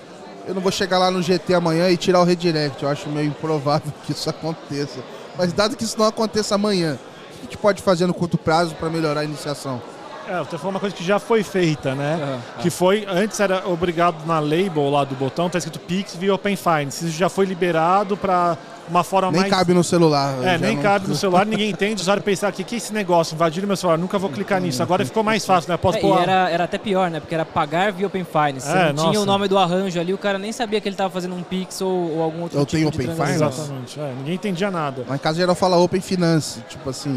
Eu 0.47 0.55
não 0.55 0.62
vou 0.62 0.73
chegar 0.73 0.99
lá 0.99 1.11
no 1.11 1.21
GT 1.21 1.55
amanhã 1.55 1.91
e 1.91 1.97
tirar 1.97 2.21
o 2.21 2.25
redirect, 2.25 2.83
eu 2.83 2.88
acho 2.88 3.09
meio 3.09 3.29
improvável 3.29 3.93
que 4.05 4.12
isso 4.12 4.29
aconteça. 4.29 5.00
Mas 5.37 5.53
dado 5.53 5.76
que 5.76 5.85
isso 5.85 5.99
não 5.99 6.07
aconteça 6.07 6.55
amanhã, 6.55 6.95
o 6.95 7.33
que 7.33 7.38
a 7.38 7.45
gente 7.45 7.59
pode 7.59 7.83
fazer 7.83 8.07
no 8.07 8.15
curto 8.15 8.38
prazo 8.38 8.75
para 8.75 8.88
melhorar 8.88 9.21
a 9.21 9.25
iniciação? 9.25 9.81
É, 10.28 10.38
você 10.38 10.59
falou 10.59 10.73
uma 10.73 10.80
coisa 10.80 10.95
que 10.95 11.04
já 11.04 11.18
foi 11.18 11.42
feita, 11.42 11.95
né? 11.95 12.16
Uhum, 12.16 12.62
que 12.62 12.71
foi, 12.71 13.06
antes 13.09 13.38
era 13.38 13.68
obrigado 13.68 14.26
na 14.26 14.40
label 14.40 14.90
lá 14.90 15.04
do 15.04 15.14
botão, 15.14 15.49
tá 15.49 15.59
escrito 15.59 15.78
Pix 15.78 16.16
via 16.16 16.35
Open 16.35 16.56
Finance. 16.56 17.06
Isso 17.06 17.16
já 17.16 17.28
foi 17.28 17.47
liberado 17.47 18.16
para 18.16 18.59
uma 18.88 19.05
forma 19.05 19.31
nem 19.31 19.40
mais. 19.40 19.50
Nem 19.50 19.59
cabe 19.59 19.75
no 19.75 19.85
celular. 19.85 20.35
É, 20.43 20.59
nem 20.59 20.76
não... 20.76 20.83
cabe 20.83 21.09
no 21.09 21.14
celular, 21.16 21.47
ninguém 21.47 21.71
entende. 21.71 22.00
O 22.00 22.02
usuário 22.02 22.23
pensar 22.23 22.52
que 22.52 22.64
que 22.64 22.75
é 22.75 22.78
esse 22.78 22.93
negócio, 22.93 23.35
invadir 23.35 23.66
meu 23.66 23.76
celular, 23.76 23.99
nunca 23.99 24.19
vou 24.19 24.31
clicar 24.31 24.61
nisso. 24.61 24.83
Agora 24.83 25.05
ficou 25.05 25.23
mais 25.23 25.45
fácil, 25.45 25.71
né? 25.71 25.76
Posso 25.76 25.99
é, 25.99 26.00
pôr... 26.00 26.21
era, 26.21 26.50
era 26.50 26.64
até 26.64 26.78
pior, 26.78 27.11
né? 27.11 27.21
Porque 27.21 27.35
era 27.35 27.45
pagar 27.45 27.93
via 27.93 28.07
Open 28.07 28.25
Finance. 28.25 28.69
É, 28.69 28.93
não 28.93 29.11
tinha 29.11 29.21
o 29.21 29.26
nome 29.26 29.49
do 29.49 29.59
arranjo 29.59 29.99
ali, 29.99 30.12
o 30.12 30.19
cara 30.19 30.38
nem 30.38 30.52
sabia 30.52 30.81
que 30.81 30.88
ele 30.88 30.95
estava 30.95 31.11
fazendo 31.11 31.35
um 31.35 31.43
Pix 31.43 31.81
ou, 31.81 32.16
ou 32.16 32.23
algum 32.23 32.43
outro 32.43 32.59
Eu 32.59 32.66
tipo 32.66 32.76
tenho 32.76 32.88
Open 32.88 33.07
Finance? 33.14 33.33
Exatamente. 33.33 34.00
É, 34.00 34.14
ninguém 34.19 34.35
entendia 34.35 34.71
nada. 34.71 35.05
Mas 35.07 35.16
em 35.16 35.23
casa 35.23 35.38
geral 35.38 35.55
fala 35.55 35.76
Open 35.76 36.00
Finance. 36.00 36.61
Tipo 36.69 36.90
assim, 36.90 37.11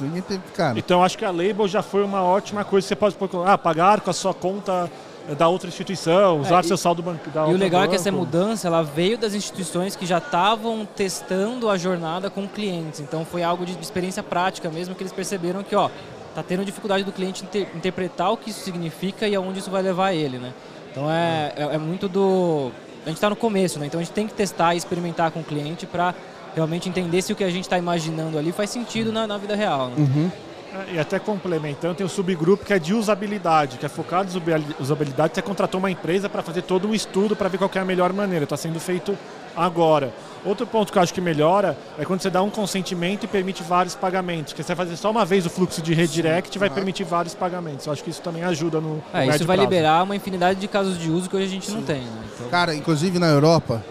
ninguém 0.00 0.22
teve 0.22 0.42
cara. 0.54 0.78
Então 0.78 1.02
acho 1.02 1.18
que 1.18 1.24
a 1.24 1.30
label 1.30 1.66
já 1.66 1.82
foi 1.82 2.04
uma 2.04 2.22
ótima 2.22 2.64
coisa. 2.64 2.86
Você 2.86 2.96
pode 2.96 3.14
pôr, 3.16 3.28
ah, 3.46 3.58
pagar 3.58 4.00
com 4.00 4.10
a 4.10 4.14
sua 4.14 4.34
conta 4.34 4.90
da 5.38 5.48
outra 5.48 5.68
instituição, 5.68 6.40
usar 6.40 6.60
é, 6.60 6.62
seu 6.62 6.76
saldo 6.76 7.02
bancário. 7.02 7.52
E 7.52 7.54
o 7.54 7.58
legal 7.58 7.80
banco. 7.80 7.92
é 7.92 7.96
que 7.96 8.00
essa 8.00 8.12
mudança 8.12 8.68
ela 8.68 8.82
veio 8.82 9.16
das 9.16 9.32
instituições 9.32 9.96
que 9.96 10.04
já 10.04 10.18
estavam 10.18 10.86
testando 10.86 11.70
a 11.70 11.78
jornada 11.78 12.28
com 12.28 12.46
clientes. 12.46 13.00
Então 13.00 13.24
foi 13.24 13.42
algo 13.42 13.64
de 13.64 13.72
experiência 13.80 14.22
prática 14.22 14.68
mesmo 14.68 14.94
que 14.94 15.02
eles 15.02 15.12
perceberam 15.12 15.62
que 15.62 15.74
ó 15.74 15.88
tá 16.34 16.42
tendo 16.42 16.64
dificuldade 16.64 17.04
do 17.04 17.12
cliente 17.12 17.44
inter 17.44 17.68
interpretar 17.74 18.32
o 18.32 18.36
que 18.36 18.50
isso 18.50 18.60
significa 18.60 19.26
e 19.26 19.34
aonde 19.34 19.60
isso 19.60 19.70
vai 19.70 19.82
levar 19.82 20.12
ele, 20.12 20.38
né? 20.38 20.52
Então 20.90 21.10
é, 21.10 21.52
é, 21.56 21.62
é 21.74 21.78
muito 21.78 22.08
do 22.08 22.70
a 23.04 23.08
gente 23.08 23.16
está 23.16 23.30
no 23.30 23.36
começo, 23.36 23.78
né? 23.78 23.86
Então 23.86 24.00
a 24.00 24.02
gente 24.02 24.12
tem 24.12 24.26
que 24.26 24.34
testar 24.34 24.74
e 24.74 24.78
experimentar 24.78 25.30
com 25.30 25.40
o 25.40 25.44
cliente 25.44 25.86
para 25.86 26.14
realmente 26.54 26.88
entender 26.88 27.20
se 27.22 27.32
o 27.32 27.36
que 27.36 27.44
a 27.44 27.50
gente 27.50 27.64
está 27.64 27.78
imaginando 27.78 28.38
ali 28.38 28.52
faz 28.52 28.70
sentido 28.70 29.12
na, 29.12 29.26
na 29.26 29.36
vida 29.36 29.54
real. 29.54 29.88
Né? 29.88 29.94
Uhum. 29.98 30.30
É, 30.74 30.94
e 30.94 30.98
até 30.98 31.20
complementando, 31.20 31.94
tem 31.94 32.04
um 32.04 32.08
subgrupo 32.08 32.64
que 32.64 32.72
é 32.72 32.78
de 32.78 32.92
usabilidade, 32.92 33.78
que 33.78 33.86
é 33.86 33.88
focado 33.88 34.28
em 34.28 34.82
usabilidade. 34.82 35.34
Você 35.34 35.42
contratou 35.42 35.78
uma 35.78 35.90
empresa 35.90 36.28
para 36.28 36.42
fazer 36.42 36.62
todo 36.62 36.88
um 36.88 36.94
estudo 36.94 37.36
para 37.36 37.48
ver 37.48 37.58
qual 37.58 37.70
é 37.72 37.78
a 37.78 37.84
melhor 37.84 38.12
maneira. 38.12 38.42
Está 38.42 38.56
sendo 38.56 38.80
feito 38.80 39.16
agora. 39.56 40.12
Outro 40.44 40.66
ponto 40.66 40.92
que 40.92 40.98
eu 40.98 41.02
acho 41.02 41.14
que 41.14 41.20
melhora 41.20 41.78
é 41.96 42.04
quando 42.04 42.20
você 42.20 42.28
dá 42.28 42.42
um 42.42 42.50
consentimento 42.50 43.24
e 43.24 43.26
permite 43.28 43.62
vários 43.62 43.94
pagamentos. 43.94 44.52
Que 44.52 44.62
você 44.62 44.74
vai 44.74 44.84
fazer 44.84 44.96
só 44.96 45.10
uma 45.12 45.24
vez 45.24 45.46
o 45.46 45.50
fluxo 45.50 45.80
de 45.80 45.94
redirect 45.94 46.56
e 46.56 46.58
vai 46.58 46.68
permitir 46.68 47.04
vários 47.04 47.34
pagamentos. 47.34 47.86
Eu 47.86 47.92
acho 47.92 48.02
que 48.02 48.10
isso 48.10 48.20
também 48.20 48.42
ajuda 48.42 48.80
no. 48.80 49.02
É, 49.12 49.28
isso 49.28 49.46
vai 49.46 49.56
prazo. 49.56 49.70
liberar 49.70 50.02
uma 50.02 50.16
infinidade 50.16 50.58
de 50.58 50.66
casos 50.66 50.98
de 50.98 51.08
uso 51.08 51.30
que 51.30 51.36
hoje 51.36 51.46
a 51.46 51.50
gente 51.50 51.66
Sim. 51.66 51.76
não 51.76 51.82
tem. 51.82 52.02
Né? 52.02 52.24
Então... 52.34 52.48
Cara, 52.48 52.74
inclusive 52.74 53.18
na 53.18 53.28
Europa, 53.28 53.82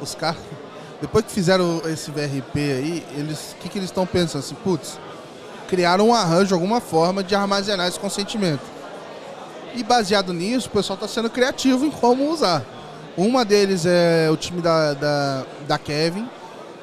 os 0.00 0.14
caras. 0.14 0.40
Depois 1.00 1.24
que 1.24 1.32
fizeram 1.32 1.80
esse 1.86 2.10
VRP 2.10 2.58
aí, 2.58 3.06
eles. 3.16 3.52
O 3.52 3.62
que, 3.62 3.68
que 3.68 3.78
eles 3.78 3.90
estão 3.90 4.06
pensando? 4.06 4.40
Assim, 4.40 4.54
putz 4.56 4.98
criaram 5.70 6.08
um 6.08 6.14
arranjo, 6.14 6.52
alguma 6.52 6.80
forma 6.80 7.22
de 7.22 7.32
armazenar 7.32 7.86
esse 7.86 7.98
consentimento. 7.98 8.62
E 9.72 9.84
baseado 9.84 10.32
nisso, 10.32 10.66
o 10.66 10.70
pessoal 10.72 10.96
está 10.96 11.06
sendo 11.06 11.30
criativo 11.30 11.86
em 11.86 11.90
como 11.92 12.28
usar. 12.28 12.64
Uma 13.16 13.44
deles 13.44 13.86
é 13.86 14.28
o 14.32 14.36
time 14.36 14.60
da, 14.60 14.94
da, 14.94 15.44
da 15.68 15.78
Kevin, 15.78 16.28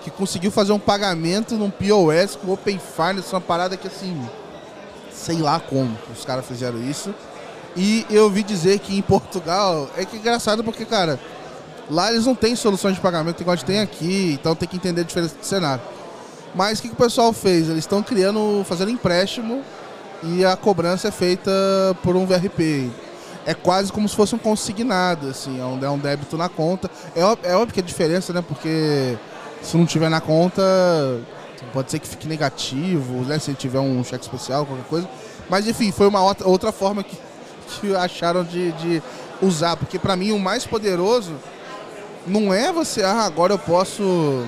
que 0.02 0.10
conseguiu 0.10 0.50
fazer 0.52 0.72
um 0.72 0.80
pagamento 0.80 1.56
num 1.56 1.70
POS 1.70 2.38
com 2.38 2.54
Open 2.54 2.80
Finance, 2.80 3.34
uma 3.34 3.42
parada 3.42 3.76
que 3.76 3.88
assim, 3.88 4.18
sei 5.12 5.38
lá 5.40 5.60
como 5.60 5.98
os 6.18 6.24
caras 6.24 6.46
fizeram 6.46 6.82
isso. 6.82 7.14
E 7.76 8.06
eu 8.10 8.24
ouvi 8.24 8.42
dizer 8.42 8.80
que 8.80 8.98
em 8.98 9.02
Portugal, 9.02 9.90
é 9.98 10.06
que 10.06 10.16
é 10.16 10.20
engraçado 10.20 10.64
porque, 10.64 10.86
cara, 10.86 11.20
lá 11.92 12.10
eles 12.10 12.26
não 12.26 12.34
têm 12.34 12.56
soluções 12.56 12.96
de 12.96 13.02
pagamento 13.02 13.42
igual 13.42 13.54
a 13.54 13.58
gente 13.58 13.66
tem 13.66 13.82
aqui, 13.82 14.38
então 14.40 14.56
tem 14.56 14.68
que 14.68 14.78
entender 14.78 15.02
a 15.02 15.04
diferença 15.04 15.36
do 15.36 15.46
cenário. 15.46 15.84
Mas 16.58 16.80
o 16.80 16.82
que, 16.82 16.88
que 16.88 16.96
o 16.96 16.98
pessoal 16.98 17.32
fez? 17.32 17.70
Eles 17.70 17.84
estão 17.84 18.02
criando, 18.02 18.66
fazendo 18.66 18.90
empréstimo 18.90 19.62
e 20.24 20.44
a 20.44 20.58
cobrança 20.58 21.10
é 21.10 21.12
feita 21.12 21.52
por 22.02 22.16
um 22.16 22.26
VRP. 22.26 22.90
É 23.46 23.54
quase 23.54 23.94
como 23.94 24.10
se 24.10 24.16
fosse 24.16 24.34
um 24.34 24.40
consignado, 24.40 25.30
assim, 25.30 25.62
é 25.62 25.64
um, 25.64 25.86
é 25.86 25.90
um 25.90 26.00
débito 26.00 26.36
na 26.36 26.50
conta. 26.50 26.90
É, 27.16 27.22
é 27.52 27.56
óbvio 27.56 27.76
que 27.76 27.80
é 27.80 27.84
diferença, 27.84 28.34
né? 28.34 28.44
Porque 28.46 29.16
se 29.62 29.78
não 29.78 29.86
tiver 29.86 30.10
na 30.10 30.20
conta, 30.20 30.64
pode 31.72 31.92
ser 31.92 32.00
que 32.00 32.08
fique 32.08 32.28
negativo, 32.28 33.24
né? 33.24 33.38
Se 33.38 33.54
tiver 33.54 33.80
um 33.80 34.04
cheque 34.04 34.26
especial, 34.26 34.66
qualquer 34.66 34.88
coisa. 34.88 35.10
Mas 35.48 35.68
enfim, 35.68 35.92
foi 35.92 36.08
uma 36.08 36.24
outra 36.44 36.72
forma 36.72 37.04
que, 37.04 37.16
que 37.80 37.94
acharam 37.96 38.44
de, 38.44 38.72
de 38.72 39.04
usar. 39.44 39.78
Porque 39.78 40.00
para 40.00 40.16
mim 40.16 40.32
o 40.32 40.40
mais 40.40 40.66
poderoso 40.66 41.36
não 42.26 42.52
é 42.52 42.74
você, 42.74 43.04
ah, 43.04 43.22
agora 43.22 43.54
eu 43.54 43.60
posso 43.60 44.44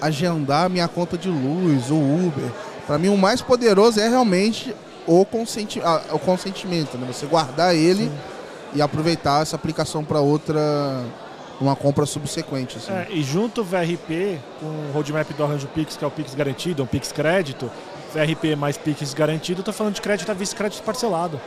agendar 0.00 0.68
minha 0.70 0.88
conta 0.88 1.16
de 1.16 1.28
luz, 1.28 1.90
ou 1.90 1.98
Uber. 1.98 2.50
Para 2.86 2.98
mim, 2.98 3.08
o 3.08 3.16
mais 3.16 3.42
poderoso 3.42 4.00
é 4.00 4.08
realmente 4.08 4.74
o, 5.06 5.24
consenti 5.24 5.80
o 6.12 6.18
consentimento, 6.18 6.96
né? 6.96 7.06
Você 7.12 7.26
guardar 7.26 7.74
ele 7.74 8.04
Sim. 8.04 8.12
e 8.74 8.82
aproveitar 8.82 9.42
essa 9.42 9.56
aplicação 9.56 10.04
para 10.04 10.20
outra, 10.20 11.02
uma 11.60 11.74
compra 11.74 12.06
subsequente. 12.06 12.76
Assim. 12.76 12.92
É, 12.92 13.06
e 13.10 13.22
junto 13.22 13.60
o 13.60 13.64
VRP 13.64 14.38
com 14.60 14.66
o 14.66 14.90
roadmap 14.92 15.28
do 15.32 15.44
Arranjo 15.44 15.68
Pix, 15.68 15.96
que 15.96 16.04
é 16.04 16.06
o 16.06 16.10
Pix 16.10 16.34
garantido, 16.34 16.82
um 16.82 16.86
Pix 16.86 17.12
crédito, 17.12 17.70
VRP 18.14 18.56
mais 18.56 18.76
Pix 18.76 19.14
garantido, 19.14 19.60
estou 19.60 19.74
falando 19.74 19.94
de 19.94 20.00
crédito 20.00 20.30
à 20.30 20.34
vista 20.34 20.56
crédito 20.56 20.82
parcelado. 20.82 21.40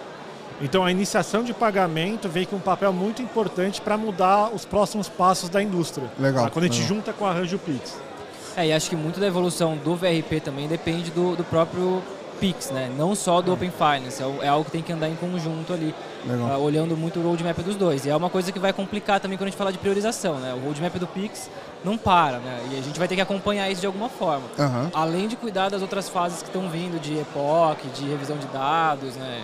Então 0.62 0.83
a 0.83 0.91
iniciação 0.91 1.43
de 1.43 1.53
pagamento 1.53 2.27
vem 2.27 2.45
com 2.45 2.57
um 2.57 2.62
papel 2.62 2.91
muito 2.91 3.21
importante 3.21 3.79
para 3.79 3.97
mudar 3.97 4.49
os 4.53 4.65
próximos 4.65 5.07
passos 5.07 5.47
da 5.47 5.62
indústria. 5.63 6.09
Legal. 6.19 6.45
Tá? 6.45 6.49
Quando 6.49 6.65
a 6.65 6.67
gente 6.67 6.81
legal. 6.81 6.95
junta 6.95 7.13
com 7.13 7.23
o 7.23 7.27
Arranjo 7.27 7.57
Pix. 7.59 8.08
É, 8.55 8.67
e 8.67 8.73
acho 8.73 8.89
que 8.89 8.95
muito 8.95 9.19
da 9.19 9.27
evolução 9.27 9.77
do 9.77 9.95
VRP 9.95 10.39
também 10.43 10.67
depende 10.67 11.12
do, 11.12 11.35
do 11.35 11.43
próprio 11.43 12.01
Pix, 12.39 12.71
né? 12.71 12.89
Não 12.97 13.13
só 13.13 13.41
do 13.41 13.51
é. 13.51 13.53
Open 13.53 13.71
Finance, 13.71 14.23
é, 14.23 14.45
é, 14.45 14.47
algo 14.47 14.65
que 14.65 14.71
tem 14.71 14.81
que 14.81 14.91
andar 14.91 15.09
em 15.09 15.15
conjunto 15.15 15.73
ali, 15.73 15.93
uh, 16.25 16.57
olhando 16.59 16.95
muito 16.95 17.19
o 17.19 17.23
roadmap 17.23 17.57
dos 17.59 17.75
dois. 17.75 18.05
E 18.05 18.09
é 18.09 18.15
uma 18.15 18.29
coisa 18.29 18.51
que 18.51 18.59
vai 18.59 18.71
complicar 18.71 19.19
também 19.19 19.38
quando 19.38 19.47
a 19.47 19.49
gente 19.51 19.57
fala 19.57 19.71
de 19.71 19.77
priorização, 19.77 20.35
né? 20.35 20.53
O 20.53 20.65
roadmap 20.65 20.95
do 20.97 21.07
Pix 21.07 21.49
não 21.83 21.97
para, 21.97 22.39
né? 22.39 22.62
E 22.71 22.77
a 22.77 22.81
gente 22.81 22.97
vai 22.97 23.07
ter 23.07 23.15
que 23.15 23.21
acompanhar 23.21 23.69
isso 23.69 23.81
de 23.81 23.88
alguma 23.88 24.09
forma. 24.09 24.45
Uhum. 24.57 24.89
Além 24.93 25.27
de 25.27 25.35
cuidar 25.35 25.69
das 25.69 25.81
outras 25.81 26.09
fases 26.09 26.41
que 26.41 26.47
estão 26.47 26.69
vindo, 26.69 26.99
de 26.99 27.17
EPOC, 27.19 27.88
de 27.89 28.05
revisão 28.05 28.38
de 28.38 28.47
dados, 28.47 29.15
né? 29.15 29.43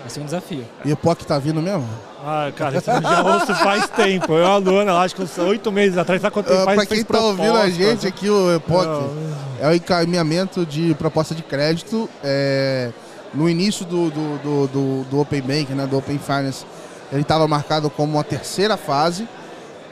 Vai 0.00 0.08
ser 0.08 0.20
um 0.20 0.24
desafio. 0.24 0.64
E 0.84 0.90
EPOC 0.90 1.26
tá 1.26 1.38
vindo 1.38 1.60
mesmo? 1.60 1.86
Ah, 2.24 2.50
cara, 2.54 2.78
isso 2.78 2.90
eu 2.90 3.02
já 3.02 3.22
ouço 3.22 3.54
faz 3.54 3.88
tempo. 3.88 4.32
Eu, 4.32 4.46
aluno, 4.46 4.96
acho 4.96 5.14
que 5.14 5.22
uns 5.22 5.36
oito 5.38 5.70
meses 5.72 5.96
atrás, 5.96 6.20
sabe 6.20 6.32
quanto 6.34 6.46
tempo 6.46 6.62
uh, 6.62 6.64
faz? 6.64 6.76
Pra 6.76 6.86
quem 6.86 7.04
tá 7.04 7.20
ouvindo 7.20 7.56
a 7.56 7.68
gente 7.70 8.06
aqui, 8.06 8.28
o 8.28 8.54
EPOC 8.56 9.10
é 9.60 9.68
o 9.68 9.74
encaminhamento 9.74 10.66
de 10.66 10.94
proposta 10.94 11.34
de 11.34 11.42
crédito. 11.42 12.08
É, 12.22 12.90
no 13.32 13.48
início 13.48 13.84
do, 13.84 14.10
do, 14.10 14.38
do, 14.38 14.66
do, 14.68 15.04
do 15.04 15.20
Open 15.20 15.40
Bank, 15.40 15.72
né, 15.72 15.86
do 15.86 15.98
Open 15.98 16.18
Finance, 16.18 16.64
ele 17.12 17.22
estava 17.22 17.46
marcado 17.46 17.88
como 17.88 18.14
uma 18.14 18.24
terceira 18.24 18.76
fase. 18.76 19.28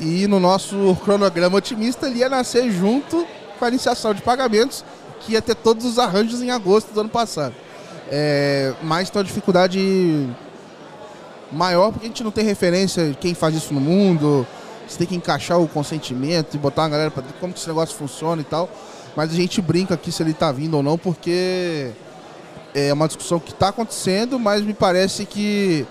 E 0.00 0.26
no 0.26 0.38
nosso 0.38 0.96
cronograma 1.04 1.58
otimista, 1.58 2.06
ele 2.06 2.20
ia 2.20 2.28
nascer 2.28 2.70
junto 2.70 3.26
com 3.58 3.64
a 3.64 3.68
iniciação 3.68 4.14
de 4.14 4.22
pagamentos, 4.22 4.84
que 5.20 5.32
ia 5.32 5.42
ter 5.42 5.54
todos 5.56 5.84
os 5.84 5.98
arranjos 5.98 6.40
em 6.40 6.50
agosto 6.50 6.92
do 6.92 7.00
ano 7.00 7.08
passado. 7.08 7.54
É, 8.10 8.72
mas 8.82 9.10
tem 9.10 9.20
uma 9.20 9.24
dificuldade 9.24 10.28
maior 11.52 11.92
porque 11.92 12.06
a 12.06 12.08
gente 12.08 12.24
não 12.24 12.30
tem 12.30 12.44
referência 12.44 13.08
de 13.10 13.14
quem 13.14 13.34
faz 13.34 13.54
isso 13.54 13.72
no 13.72 13.80
mundo. 13.80 14.46
Você 14.86 14.98
tem 14.98 15.06
que 15.06 15.14
encaixar 15.14 15.60
o 15.60 15.68
consentimento 15.68 16.54
e 16.54 16.58
botar 16.58 16.82
uma 16.82 16.88
galera 16.88 17.10
para 17.10 17.22
como 17.40 17.52
que 17.52 17.58
esse 17.58 17.68
negócio 17.68 17.94
funciona 17.94 18.40
e 18.40 18.44
tal. 18.44 18.68
Mas 19.14 19.30
a 19.30 19.34
gente 19.34 19.60
brinca 19.60 19.94
aqui 19.94 20.10
se 20.10 20.22
ele 20.22 20.30
está 20.30 20.50
vindo 20.50 20.76
ou 20.76 20.82
não, 20.82 20.96
porque 20.96 21.90
é 22.74 22.92
uma 22.92 23.06
discussão 23.06 23.38
que 23.38 23.50
está 23.50 23.68
acontecendo, 23.68 24.38
mas 24.38 24.62
me 24.62 24.72
parece 24.72 25.26
que 25.26 25.86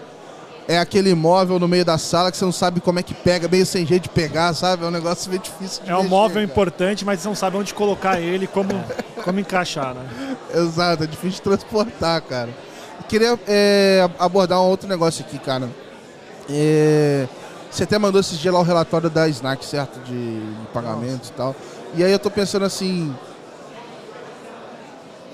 é 0.68 0.78
aquele 0.78 1.16
móvel 1.16 1.60
no 1.60 1.68
meio 1.68 1.86
da 1.86 1.98
sala 1.98 2.30
que 2.30 2.38
você 2.38 2.44
não 2.44 2.52
sabe 2.52 2.82
como 2.82 3.00
é 3.00 3.04
que 3.04 3.14
pega, 3.14 3.48
meio 3.48 3.66
sem 3.66 3.86
jeito 3.86 4.04
de 4.04 4.10
pegar, 4.10 4.54
sabe? 4.54 4.84
É 4.84 4.88
um 4.88 4.92
negócio 4.92 5.30
meio 5.30 5.42
difícil 5.42 5.84
de 5.84 5.90
É 5.90 5.94
um 5.94 6.00
mexer, 6.00 6.10
móvel 6.10 6.34
cara. 6.36 6.46
importante, 6.46 7.06
mas 7.06 7.22
você 7.22 7.28
não 7.28 7.36
sabe 7.36 7.56
onde 7.56 7.74
colocar 7.74 8.20
ele, 8.20 8.48
como, 8.48 8.70
como 9.24 9.40
encaixar, 9.40 9.96
né? 9.96 10.38
Exato, 10.54 11.04
é 11.04 11.08
difícil 11.08 11.38
de 11.38 11.42
transportar, 11.42 12.22
cara. 12.22 12.50
Queria 13.08 13.40
é, 13.48 14.10
abordar 14.20 14.60
um 14.60 14.66
outro 14.66 14.90
negócio 14.90 15.24
aqui, 15.26 15.40
cara. 15.40 15.70
É, 16.50 17.28
você 17.72 17.84
até 17.84 17.98
mandou 17.98 18.20
esses 18.20 18.38
dias 18.38 18.54
lá 18.54 18.60
o 18.60 18.64
relatório 18.64 19.10
da 19.10 19.28
Snack, 19.30 19.64
certo? 19.66 20.00
De, 20.02 20.40
de 20.40 20.68
pagamentos 20.74 21.30
e 21.30 21.34
tal. 21.34 21.56
E 21.96 22.04
aí 22.04 22.12
eu 22.12 22.20
tô 22.20 22.30
pensando 22.30 22.66
assim. 22.66 23.16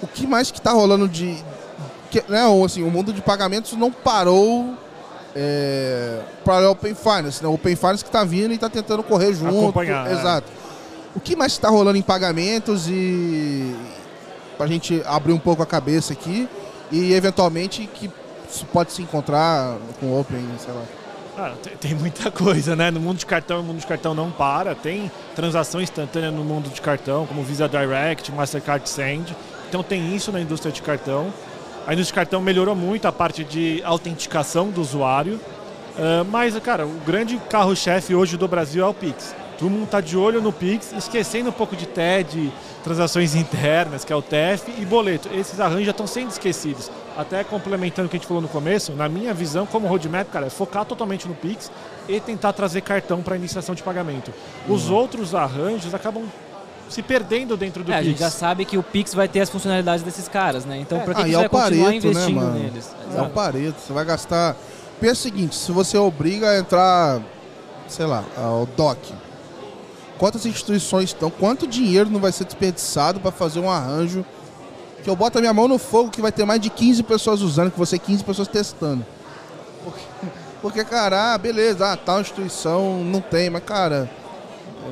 O 0.01 0.07
que 0.07 0.27
mais 0.27 0.51
que 0.51 0.61
tá 0.61 0.71
rolando 0.71 1.07
de. 1.07 1.43
Que, 2.11 2.23
né, 2.29 2.41
assim, 2.63 2.83
o 2.83 2.91
mundo 2.91 3.11
de 3.11 3.21
pagamentos 3.21 3.73
não 3.73 3.91
parou 3.91 4.77
é, 5.35 6.19
para 6.43 6.67
o 6.67 6.71
Open 6.71 6.93
Finance, 6.95 7.41
né? 7.41 7.49
O 7.49 7.53
Open 7.53 7.75
Finance 7.75 8.03
que 8.03 8.11
tá 8.11 8.23
vindo 8.23 8.53
e 8.53 8.57
tá 8.57 8.69
tentando 8.69 9.03
correr 9.03 9.33
junto. 9.33 9.57
Acompanhar, 9.57 10.09
é. 10.09 10.13
Exato. 10.13 10.51
O 11.15 11.19
que 11.19 11.35
mais 11.35 11.51
está 11.51 11.69
rolando 11.69 11.97
em 11.97 12.01
pagamentos 12.01 12.87
e 12.89 13.75
pra 14.57 14.67
gente 14.67 15.01
abrir 15.05 15.33
um 15.33 15.39
pouco 15.39 15.61
a 15.61 15.65
cabeça 15.65 16.13
aqui 16.13 16.47
e 16.91 17.13
eventualmente 17.13 17.87
que 17.93 18.09
se 18.49 18.65
pode 18.65 18.91
se 18.91 19.01
encontrar 19.01 19.77
com 19.99 20.07
o 20.07 20.19
Open, 20.19 20.45
sei 20.59 20.73
lá. 20.73 20.83
Ah, 21.35 21.53
tem, 21.61 21.75
tem 21.77 21.95
muita 21.95 22.29
coisa, 22.29 22.75
né? 22.75 22.91
No 22.91 22.99
mundo 22.99 23.17
de 23.17 23.25
cartão, 23.25 23.61
o 23.61 23.63
mundo 23.63 23.79
de 23.79 23.87
cartão 23.87 24.13
não 24.13 24.29
para. 24.29 24.75
Tem 24.75 25.11
transação 25.35 25.81
instantânea 25.81 26.29
no 26.29 26.43
mundo 26.43 26.69
de 26.69 26.79
cartão, 26.79 27.25
como 27.25 27.43
Visa 27.43 27.67
Direct, 27.67 28.31
Mastercard 28.31 28.87
Send. 28.87 29.35
Então 29.67 29.81
tem 29.81 30.15
isso 30.15 30.31
na 30.31 30.39
indústria 30.39 30.71
de 30.71 30.81
cartão. 30.83 31.33
A 31.85 31.93
indústria 31.93 32.05
de 32.05 32.13
cartão 32.13 32.41
melhorou 32.41 32.75
muito 32.75 33.07
a 33.07 33.11
parte 33.11 33.43
de 33.43 33.81
autenticação 33.83 34.69
do 34.69 34.79
usuário. 34.79 35.39
Ah, 35.97 36.25
mas, 36.29 36.57
cara, 36.59 36.85
o 36.85 36.99
grande 37.05 37.37
carro-chefe 37.49 38.15
hoje 38.15 38.37
do 38.37 38.47
Brasil 38.47 38.83
é 38.83 38.87
o 38.87 38.93
Pix. 38.93 39.35
Todo 39.59 39.69
mundo 39.69 39.83
está 39.83 40.01
de 40.01 40.17
olho 40.17 40.41
no 40.41 40.51
Pix, 40.51 40.91
esquecendo 40.93 41.49
um 41.49 41.53
pouco 41.53 41.75
de 41.75 41.85
TED, 41.85 42.51
transações 42.83 43.35
internas, 43.35 44.03
que 44.03 44.11
é 44.11 44.15
o 44.15 44.21
TEF, 44.21 44.71
e 44.79 44.85
boleto. 44.85 45.29
Esses 45.33 45.59
arranjos 45.59 45.85
já 45.85 45.91
estão 45.91 46.07
sendo 46.07 46.31
esquecidos. 46.31 46.89
Até 47.15 47.43
complementando 47.43 48.07
o 48.07 48.09
que 48.09 48.15
a 48.15 48.19
gente 48.19 48.27
falou 48.27 48.41
no 48.41 48.49
começo, 48.49 48.93
na 48.93 49.07
minha 49.07 49.33
visão, 49.33 49.65
como 49.65 49.87
roadmap, 49.87 50.27
cara, 50.31 50.47
é 50.47 50.49
focar 50.49 50.85
totalmente 50.85 51.27
no 51.27 51.35
Pix 51.35 51.71
e 52.07 52.19
tentar 52.19 52.53
trazer 52.53 52.81
cartão 52.81 53.21
para 53.21 53.35
iniciação 53.35 53.75
de 53.75 53.83
pagamento. 53.83 54.33
Os 54.67 54.89
outros 54.89 55.35
arranjos 55.35 55.93
acabam 55.93 56.23
se 56.89 57.01
perdendo 57.01 57.55
dentro 57.57 57.83
do 57.83 57.91
É, 57.91 57.95
a 57.95 57.97
Pix. 57.99 58.09
gente 58.09 58.19
já 58.19 58.29
sabe 58.29 58.65
que 58.65 58.77
o 58.77 58.83
Pix 58.83 59.13
vai 59.13 59.27
ter 59.27 59.41
as 59.41 59.49
funcionalidades 59.49 60.03
desses 60.03 60.27
caras, 60.27 60.65
né? 60.65 60.77
Então, 60.79 60.99
por 60.99 61.13
que, 61.15 61.21
Ah, 61.21 61.23
que 61.25 61.31
você 61.31 61.35
é 61.35 61.37
vai 61.37 61.45
o 61.47 61.49
continuar 61.49 61.85
Pareto, 61.85 62.05
né, 62.07 62.11
investindo 62.11 62.35
mano? 62.35 62.59
neles? 62.59 62.89
É 63.15 63.21
o 63.21 63.29
Pareto, 63.29 63.75
você 63.79 63.93
vai 63.93 64.05
gastar. 64.05 64.55
Pensa 64.99 65.13
o 65.13 65.15
seguinte, 65.23 65.55
se 65.55 65.71
você 65.71 65.97
obriga 65.97 66.49
a 66.51 66.57
entrar, 66.59 67.21
sei 67.87 68.05
lá, 68.05 68.23
ao 68.37 68.65
DOC, 68.65 69.13
quantas 70.17 70.45
instituições 70.45 71.09
estão, 71.09 71.29
quanto 71.29 71.67
dinheiro 71.67 72.09
não 72.09 72.19
vai 72.19 72.31
ser 72.31 72.45
desperdiçado 72.45 73.19
para 73.19 73.31
fazer 73.31 73.59
um 73.59 73.69
arranjo 73.69 74.23
que 75.03 75.09
eu 75.09 75.15
boto 75.17 75.37
a 75.37 75.41
minha 75.41 75.53
mão 75.53 75.67
no 75.67 75.77
fogo 75.77 76.09
que 76.09 76.21
vai 76.21 76.31
ter 76.31 76.45
mais 76.45 76.61
de 76.61 76.69
15 76.69 77.03
pessoas 77.03 77.41
usando, 77.41 77.71
que 77.71 77.77
você 77.77 77.99
15 77.99 78.23
pessoas 78.23 78.47
testando. 78.47 79.05
Porque, 79.83 80.01
porque 80.61 80.83
cara, 80.85 81.33
ah, 81.33 81.37
beleza, 81.37 81.91
ah, 81.91 81.97
tal 81.97 82.21
instituição 82.21 83.03
não 83.03 83.19
tem, 83.19 83.49
mas 83.49 83.63
cara, 83.65 84.09
é, 84.09 84.22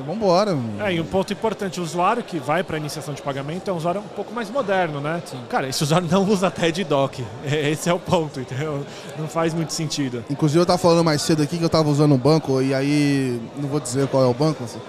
vambora. 0.00 0.56
É, 0.80 0.94
e 0.94 1.00
um 1.00 1.04
ponto 1.04 1.32
importante, 1.32 1.80
o 1.80 1.82
usuário 1.82 2.22
que 2.22 2.38
vai 2.38 2.62
para 2.62 2.76
iniciação 2.76 3.14
de 3.14 3.22
pagamento 3.22 3.68
é 3.68 3.72
um 3.72 3.76
usuário 3.76 4.00
um 4.00 4.08
pouco 4.14 4.32
mais 4.32 4.50
moderno, 4.50 5.00
né? 5.00 5.22
Cara, 5.48 5.68
esse 5.68 5.82
usuário 5.82 6.08
não 6.10 6.28
usa 6.28 6.50
TED 6.50 6.84
Doc. 6.84 7.18
Esse 7.44 7.88
é 7.88 7.92
o 7.92 7.98
ponto, 7.98 8.40
entendeu? 8.40 8.84
Não 9.18 9.28
faz 9.28 9.54
muito 9.54 9.72
sentido. 9.72 10.24
Inclusive 10.30 10.60
eu 10.60 10.66
tava 10.66 10.78
falando 10.78 11.04
mais 11.04 11.22
cedo 11.22 11.42
aqui 11.42 11.58
que 11.58 11.64
eu 11.64 11.68
tava 11.68 11.88
usando 11.88 12.14
um 12.14 12.18
banco 12.18 12.60
e 12.62 12.74
aí 12.74 13.40
não 13.56 13.68
vou 13.68 13.80
dizer 13.80 14.06
qual 14.08 14.22
é 14.22 14.26
o 14.26 14.34
banco, 14.34 14.64
assim, 14.64 14.80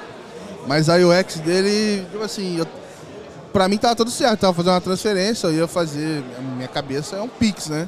mas 0.68 0.90
aí 0.90 1.04
o 1.04 1.12
ex 1.12 1.40
dele, 1.40 2.06
tipo 2.10 2.24
assim, 2.24 2.58
eu, 2.58 2.68
pra 3.52 3.68
mim 3.68 3.78
tava 3.78 3.96
tudo 3.96 4.10
certo, 4.10 4.40
tava 4.40 4.54
fazendo 4.54 4.74
uma 4.74 4.82
transferência, 4.82 5.48
eu 5.48 5.54
ia 5.54 5.68
fazer, 5.68 6.24
a 6.38 6.42
minha 6.42 6.68
cabeça 6.68 7.18
é 7.18 7.22
um 7.22 7.28
Pix, 7.28 7.68
né? 7.68 7.88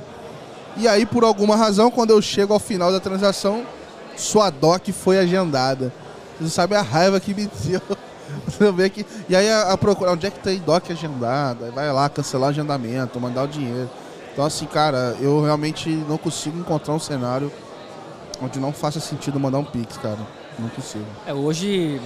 E 0.77 0.87
aí 0.87 1.05
por 1.05 1.23
alguma 1.23 1.55
razão, 1.55 1.89
quando 1.89 2.11
eu 2.11 2.21
chego 2.21 2.53
ao 2.53 2.59
final 2.59 2.91
da 2.91 2.99
transação, 2.99 3.65
sua 4.17 4.49
DOC 4.49 4.91
foi 4.91 5.17
agendada. 5.17 5.91
Você 6.39 6.49
sabe 6.49 6.75
a 6.75 6.81
raiva 6.81 7.19
que 7.19 7.33
me 7.33 7.47
deu. 7.63 7.81
Eu 8.59 8.73
ver 8.73 8.89
que, 8.89 9.05
e 9.29 9.35
aí 9.35 9.49
a, 9.49 9.73
a 9.73 9.77
procurar 9.77 10.13
onde 10.13 10.25
é 10.25 10.31
que 10.31 10.39
tem 10.39 10.59
DOC 10.59 10.91
agendada, 10.91 11.65
aí 11.65 11.71
vai 11.71 11.91
lá 11.91 12.09
cancelar 12.09 12.47
o 12.47 12.49
agendamento, 12.49 13.19
mandar 13.19 13.43
o 13.43 13.47
dinheiro. 13.47 13.89
Então 14.33 14.43
assim, 14.43 14.65
cara, 14.65 15.15
eu 15.21 15.41
realmente 15.43 15.89
não 15.89 16.17
consigo 16.17 16.57
encontrar 16.57 16.93
um 16.93 16.99
cenário 16.99 17.51
onde 18.41 18.59
não 18.59 18.73
faça 18.73 18.99
sentido 18.99 19.39
mandar 19.39 19.59
um 19.59 19.63
Pix, 19.63 19.97
cara. 19.97 20.17
Não 20.57 20.69
consigo. 20.69 21.05
É, 21.25 21.33
hoje 21.33 22.01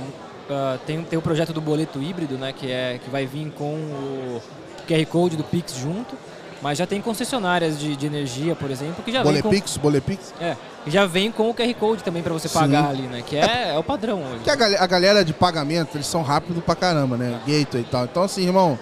ah, 0.50 0.80
tem, 0.86 1.04
tem 1.04 1.20
o 1.20 1.22
projeto 1.22 1.54
do 1.54 1.62
boleto 1.62 2.02
híbrido, 2.02 2.38
né? 2.38 2.52
Que, 2.52 2.72
é, 2.72 3.00
que 3.04 3.10
vai 3.10 3.26
vir 3.26 3.52
com 3.52 3.76
o 3.76 4.42
QR 4.88 5.06
Code 5.06 5.38
do 5.38 5.44
Pix 5.44 5.76
junto. 5.76 6.16
Mas 6.62 6.78
já 6.78 6.86
tem 6.86 7.02
concessionárias 7.02 7.80
de, 7.80 7.96
de 7.96 8.06
energia, 8.06 8.54
por 8.56 8.70
exemplo, 8.70 9.02
que 9.04 9.12
já 9.12 9.24
vem 9.24 9.42
com, 9.42 9.50
Bolepix, 9.50 9.78
Bolepix. 9.78 10.34
é, 10.42 10.58
já 10.88 11.06
vem 11.06 11.32
com 11.32 11.50
o 11.50 11.54
QR 11.54 11.74
Code 11.76 12.04
também 12.04 12.22
para 12.22 12.34
você 12.34 12.50
Sim. 12.50 12.60
pagar 12.60 12.90
ali, 12.90 13.04
né? 13.04 13.24
Que 13.26 13.38
é, 13.38 13.74
é 13.76 13.78
o 13.78 13.84
padrão 13.84 14.22
hoje. 14.24 14.36
Porque 14.36 14.50
a, 14.50 14.56
gal- 14.56 14.76
a 14.84 14.88
galera 14.88 15.24
de 15.24 15.32
pagamento, 15.34 15.96
eles 15.96 16.08
são 16.08 16.22
rápidos 16.22 16.62
pra 16.64 16.76
caramba, 16.76 17.16
né? 17.16 17.40
Gateway 17.48 17.84
e 17.84 17.86
tal. 17.90 18.04
Então, 18.04 18.24
assim, 18.24 18.44
irmão, 18.44 18.78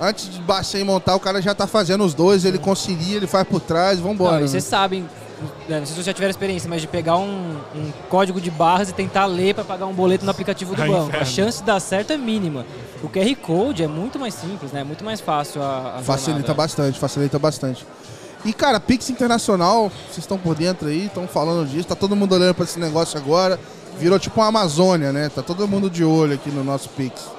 antes 0.00 0.30
de 0.30 0.40
baixar 0.40 0.78
e 0.78 0.84
montar, 0.84 1.14
o 1.16 1.20
cara 1.20 1.42
já 1.42 1.54
tá 1.54 1.66
fazendo 1.66 2.02
os 2.02 2.14
dois, 2.14 2.44
ele 2.46 2.58
concilia, 2.58 3.16
ele 3.18 3.26
faz 3.26 3.46
por 3.46 3.60
trás, 3.60 3.98
vambora. 4.00 4.32
Não, 4.32 4.38
e 4.38 4.42
né? 4.42 4.48
vocês 4.48 4.64
sabem, 4.64 5.02
né, 5.02 5.08
não 5.68 5.76
sei 5.78 5.86
se 5.86 5.92
vocês 5.94 6.06
já 6.06 6.12
tiveram 6.14 6.30
experiência, 6.30 6.68
mas 6.68 6.80
de 6.80 6.88
pegar 6.88 7.16
um, 7.16 7.56
um 7.74 7.92
código 8.08 8.40
de 8.40 8.50
barras 8.50 8.88
e 8.88 8.92
tentar 8.94 9.26
ler 9.26 9.54
para 9.54 9.64
pagar 9.64 9.86
um 9.86 9.92
boleto 9.92 10.24
no 10.24 10.30
aplicativo 10.30 10.74
do 10.74 10.82
É 10.82 10.86
banco. 10.86 11.08
inferno. 11.08 11.20
A 11.22 11.24
chance 11.24 11.58
de 11.60 11.64
dar 11.64 11.78
certo 11.80 12.12
é 12.12 12.16
mínima. 12.16 12.64
O 13.02 13.08
QR 13.08 13.34
Code 13.42 13.82
é 13.82 13.86
muito 13.86 14.18
mais 14.18 14.34
simples, 14.34 14.72
né? 14.72 14.80
É 14.80 14.84
muito 14.84 15.04
mais 15.04 15.20
fácil 15.20 15.62
a, 15.62 15.96
a 15.98 16.02
Facilita 16.02 16.32
jornada. 16.38 16.54
bastante, 16.54 16.98
facilita 16.98 17.38
bastante. 17.38 17.86
E, 18.44 18.52
cara, 18.52 18.78
Pix 18.80 19.10
Internacional, 19.10 19.90
vocês 20.06 20.18
estão 20.18 20.38
por 20.38 20.54
dentro 20.54 20.88
aí, 20.88 21.06
estão 21.06 21.26
falando 21.26 21.68
disso, 21.68 21.88
tá 21.88 21.94
todo 21.96 22.14
mundo 22.16 22.34
olhando 22.34 22.54
pra 22.54 22.64
esse 22.64 22.78
negócio 22.78 23.18
agora. 23.18 23.58
Virou 23.98 24.18
tipo 24.18 24.40
uma 24.40 24.46
Amazônia, 24.48 25.12
né? 25.12 25.28
Tá 25.28 25.42
todo 25.42 25.66
mundo 25.66 25.88
de 25.90 26.04
olho 26.04 26.34
aqui 26.34 26.50
no 26.50 26.62
nosso 26.62 26.88
Pix. 26.90 27.30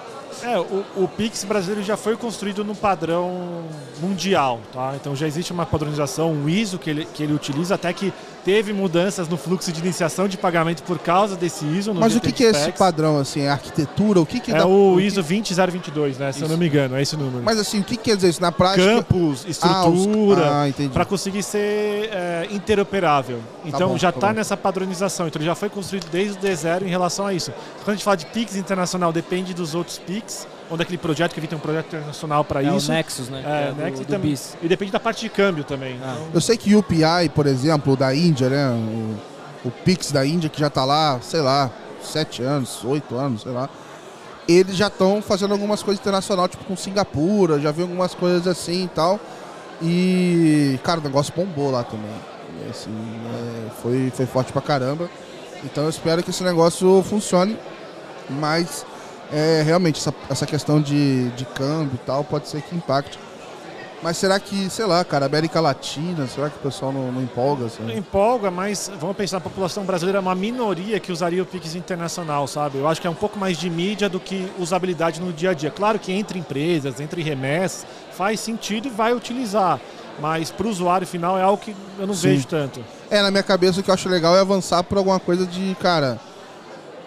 É, 0.43 0.57
o, 0.59 0.83
o 0.95 1.07
Pix 1.07 1.43
brasileiro 1.43 1.83
já 1.83 1.97
foi 1.97 2.15
construído 2.15 2.63
no 2.63 2.75
padrão 2.75 3.63
mundial, 4.01 4.59
tá? 4.73 4.93
Então 4.95 5.15
já 5.15 5.27
existe 5.27 5.51
uma 5.51 5.65
padronização, 5.65 6.31
um 6.31 6.47
ISO 6.47 6.77
que 6.77 6.89
ele, 6.89 7.05
que 7.13 7.23
ele 7.23 7.33
utiliza, 7.33 7.75
até 7.75 7.91
que 7.91 8.13
teve 8.45 8.71
mudanças 8.71 9.27
no 9.27 9.35
fluxo 9.35 9.71
de 9.73 9.79
iniciação 9.81 10.25
de 10.27 10.37
pagamento 10.37 10.81
por 10.83 10.97
causa 10.99 11.35
desse 11.35 11.65
ISO. 11.65 11.93
Mas 11.93 12.15
o 12.15 12.21
que, 12.21 12.31
que 12.31 12.45
é 12.45 12.51
esse 12.51 12.71
padrão, 12.71 13.19
assim? 13.19 13.41
É 13.41 13.49
arquitetura? 13.49 14.21
O 14.21 14.25
que 14.25 14.39
que 14.39 14.51
É 14.51 14.59
dá- 14.59 14.65
o 14.67 14.99
ISO 15.01 15.21
20022, 15.21 16.17
né? 16.17 16.31
Se 16.31 16.39
eu 16.39 16.43
Isso. 16.45 16.51
não 16.51 16.57
me 16.57 16.67
engano, 16.67 16.95
é 16.95 17.01
esse 17.01 17.17
número. 17.17 17.43
Mas 17.43 17.59
assim, 17.59 17.79
o 17.81 17.83
que 17.83 17.97
quer 17.97 18.15
dizer 18.15 18.29
isso 18.29 18.41
na 18.41 18.51
prática? 18.51 18.85
Campos, 18.87 19.17
Ah, 19.17 19.87
os- 19.87 19.97
estrutura, 19.99 20.61
Ah, 20.61 20.69
entendi. 20.69 20.89
para 20.93 21.03
conseguir 21.03 21.43
ser 21.43 22.09
é, 22.11 22.47
interoperável. 22.51 23.39
Então 23.65 23.89
bom, 23.89 23.97
já 23.97 24.11
tá 24.11 24.17
está 24.17 24.27
bom. 24.29 24.33
nessa 24.35 24.55
padronização. 24.55 25.27
Então 25.27 25.39
ele 25.41 25.45
já 25.47 25.55
foi 25.55 25.69
construído 25.69 26.07
desde 26.09 26.37
o 26.37 26.41
D0 26.41 26.83
em 26.83 26.89
relação 26.89 27.25
a 27.27 27.33
isso. 27.33 27.51
Quando 27.83 27.89
a 27.89 27.93
gente 27.93 28.03
fala 28.05 28.15
de 28.17 28.25
PIX 28.27 28.55
internacional, 28.55 29.11
depende 29.11 29.53
dos 29.53 29.75
outros 29.75 29.97
PIX, 29.97 30.26
ou 30.69 30.77
daquele 30.77 30.97
projeto 30.97 31.33
que 31.33 31.47
tem 31.47 31.57
um 31.57 31.61
projeto 31.61 31.87
internacional 31.87 32.43
para 32.43 32.61
É 32.63 32.75
isso. 32.75 32.91
o 32.91 32.93
Nexus, 32.93 33.29
né? 33.29 33.43
É, 33.45 33.69
é 33.69 33.71
do, 33.71 33.81
Next 33.81 34.03
do 34.05 34.07
também. 34.07 34.31
BIS. 34.31 34.57
E 34.61 34.67
depende 34.67 34.91
da 34.91 34.99
parte 34.99 35.21
de 35.21 35.29
câmbio 35.29 35.63
também. 35.63 35.99
Ah. 36.03 36.13
Então, 36.17 36.27
Eu 36.33 36.41
sei 36.41 36.57
que 36.57 36.75
o 36.75 36.79
UPI, 36.79 37.29
por 37.33 37.47
exemplo, 37.47 37.95
da 37.95 38.13
Índia, 38.13 38.49
né? 38.49 38.67
O, 38.69 39.67
o 39.67 39.71
Pix 39.71 40.11
da 40.11 40.25
Índia, 40.25 40.49
que 40.49 40.59
já 40.59 40.69
tá 40.69 40.83
lá, 40.85 41.19
sei 41.21 41.41
lá, 41.41 41.71
sete 42.01 42.41
anos, 42.43 42.83
oito 42.83 43.15
anos, 43.15 43.41
sei 43.43 43.51
lá. 43.51 43.69
Eles 44.47 44.75
já 44.77 44.87
estão 44.87 45.21
fazendo 45.21 45.51
algumas 45.53 45.83
coisas 45.83 45.99
internacionais, 46.01 46.51
tipo 46.51 46.63
com 46.63 46.75
Singapura, 46.77 47.59
já 47.59 47.71
vi 47.71 47.81
algumas 47.81 48.13
coisas 48.15 48.47
assim 48.47 48.85
e 48.85 48.87
tal. 48.87 49.19
E, 49.81 50.79
cara, 50.83 50.99
o 50.99 51.03
negócio 51.03 51.33
bombou 51.35 51.69
lá 51.71 51.83
também. 51.83 52.09
E, 52.65 52.69
assim, 52.69 52.89
é, 52.89 53.69
foi, 53.81 54.11
foi 54.15 54.25
forte 54.25 54.51
pra 54.51 54.61
caramba. 54.61 55.09
Então 55.63 55.83
eu 55.83 55.89
espero 55.89 56.23
que 56.23 56.29
esse 56.29 56.43
negócio 56.43 57.03
funcione. 57.03 57.57
Mas 58.29 58.85
é, 59.31 59.61
realmente 59.63 59.99
essa, 59.99 60.13
essa 60.29 60.45
questão 60.45 60.81
de, 60.81 61.29
de 61.31 61.45
câmbio 61.45 61.95
e 61.95 62.05
tal 62.05 62.23
pode 62.23 62.47
ser 62.47 62.61
que 62.61 62.75
impacte. 62.75 63.19
Mas 64.01 64.17
será 64.17 64.39
que, 64.39 64.69
sei 64.69 64.85
lá, 64.85 65.03
cara, 65.03 65.25
América 65.25 65.59
Latina, 65.59 66.27
será 66.27 66.49
que 66.51 66.57
o 66.57 66.59
pessoal 66.59 66.91
não, 66.91 67.11
não 67.11 67.21
empolga? 67.21 67.65
Assim? 67.65 67.81
não 67.81 67.93
empolga, 67.97 68.51
mas 68.51 68.91
vamos 68.99 69.17
pensar, 69.17 69.37
a 69.37 69.41
população 69.41 69.83
brasileira 69.85 70.19
é 70.19 70.21
uma 70.21 70.35
minoria 70.35 70.99
que 70.99 71.11
usaria 71.11 71.41
o 71.41 71.45
Pix 71.45 71.73
internacional, 71.73 72.47
sabe? 72.47 72.77
Eu 72.77 72.87
acho 72.87 73.01
que 73.01 73.07
é 73.07 73.09
um 73.09 73.15
pouco 73.15 73.39
mais 73.39 73.57
de 73.57 73.69
mídia 73.69 74.07
do 74.07 74.19
que 74.19 74.51
usabilidade 74.59 75.19
no 75.19 75.33
dia 75.33 75.49
a 75.49 75.53
dia. 75.53 75.71
Claro 75.71 75.97
que 75.97 76.11
entre 76.11 76.37
empresas, 76.37 76.99
entre 76.99 77.23
remessas, 77.23 77.87
faz 78.11 78.39
sentido 78.39 78.87
e 78.87 78.91
vai 78.91 79.13
utilizar. 79.13 79.79
Mas 80.19 80.51
para 80.51 80.67
o 80.67 80.69
usuário 80.69 81.05
final 81.05 81.37
é 81.37 81.41
algo 81.41 81.61
que 81.61 81.75
eu 81.97 82.05
não 82.05 82.13
Sim. 82.13 82.29
vejo 82.29 82.47
tanto. 82.47 82.83
É, 83.09 83.21
na 83.21 83.31
minha 83.31 83.43
cabeça 83.43 83.79
o 83.79 83.83
que 83.83 83.89
eu 83.89 83.93
acho 83.93 84.09
legal 84.09 84.35
é 84.35 84.39
avançar 84.39 84.83
por 84.83 84.97
alguma 84.99 85.19
coisa 85.19 85.45
de, 85.45 85.75
cara, 85.81 86.19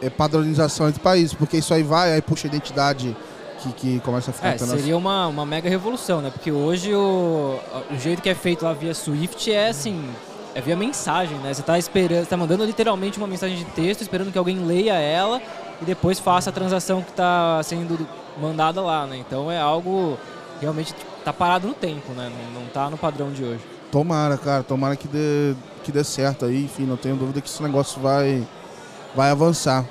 é 0.00 0.10
padronização 0.10 0.88
entre 0.88 1.00
países, 1.00 1.34
porque 1.34 1.58
isso 1.58 1.72
aí 1.74 1.82
vai, 1.82 2.12
aí 2.12 2.22
puxa 2.22 2.46
a 2.46 2.48
identidade 2.48 3.16
que, 3.60 3.72
que 3.72 4.00
começa 4.00 4.30
a 4.30 4.34
ficar 4.34 4.54
É, 4.54 4.58
seria 4.58 4.96
uma, 4.96 5.26
uma 5.26 5.44
mega 5.44 5.68
revolução, 5.68 6.20
né? 6.20 6.30
Porque 6.30 6.50
hoje 6.50 6.94
o, 6.94 7.58
o 7.90 7.98
jeito 7.98 8.22
que 8.22 8.28
é 8.28 8.34
feito 8.34 8.64
lá 8.64 8.72
via 8.72 8.94
Swift 8.94 9.52
é 9.52 9.68
assim, 9.68 10.08
é 10.54 10.60
via 10.60 10.76
mensagem, 10.76 11.36
né? 11.38 11.52
Você 11.52 11.60
está 11.60 11.78
esperando, 11.78 12.22
está 12.22 12.36
mandando 12.36 12.64
literalmente 12.64 13.18
uma 13.18 13.26
mensagem 13.26 13.56
de 13.56 13.64
texto, 13.66 14.00
esperando 14.00 14.32
que 14.32 14.38
alguém 14.38 14.58
leia 14.64 14.94
ela 14.94 15.40
e 15.80 15.84
depois 15.84 16.18
faça 16.18 16.50
a 16.50 16.52
transação 16.52 17.02
que 17.02 17.10
está 17.10 17.62
sendo 17.62 18.06
mandada 18.40 18.80
lá, 18.80 19.06
né? 19.06 19.16
Então 19.18 19.50
é 19.50 19.60
algo 19.60 20.18
realmente 20.60 20.94
tá 21.24 21.32
parado 21.32 21.66
no 21.66 21.74
tempo, 21.74 22.12
né? 22.12 22.30
Não, 22.54 22.62
não 22.62 22.68
tá 22.68 22.90
no 22.90 22.96
padrão 22.96 23.30
de 23.30 23.44
hoje. 23.44 23.60
Tomara, 23.90 24.36
cara, 24.38 24.62
tomara 24.62 24.94
que 24.94 25.08
dê, 25.08 25.54
que 25.82 25.90
dê 25.90 26.04
certo 26.04 26.44
aí, 26.44 26.64
enfim, 26.64 26.84
não 26.84 26.96
tenho 26.96 27.16
dúvida 27.16 27.40
que 27.40 27.48
esse 27.48 27.62
negócio 27.62 28.00
vai, 28.00 28.46
vai 29.14 29.31
avançar. 29.31 29.85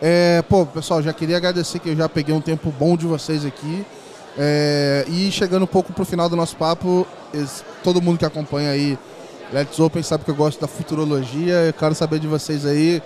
É, 0.00 0.42
pô, 0.48 0.66
pessoal, 0.66 1.02
já 1.02 1.12
queria 1.12 1.36
agradecer 1.36 1.78
que 1.78 1.88
eu 1.88 1.96
já 1.96 2.08
peguei 2.08 2.34
um 2.34 2.40
tempo 2.40 2.70
bom 2.70 2.96
de 2.96 3.06
vocês 3.06 3.44
aqui. 3.44 3.84
É, 4.36 5.04
e 5.08 5.30
chegando 5.30 5.62
um 5.62 5.68
pouco 5.68 5.92
pro 5.92 6.04
final 6.04 6.28
do 6.28 6.36
nosso 6.36 6.56
papo, 6.56 7.06
todo 7.82 8.02
mundo 8.02 8.18
que 8.18 8.24
acompanha 8.24 8.70
aí 8.70 8.98
Let's 9.52 9.78
Open 9.78 10.02
sabe 10.02 10.24
que 10.24 10.30
eu 10.30 10.34
gosto 10.34 10.60
da 10.60 10.66
futurologia. 10.66 11.54
Eu 11.54 11.72
quero 11.72 11.94
saber 11.94 12.18
de 12.18 12.26
vocês 12.26 12.66
aí 12.66 13.02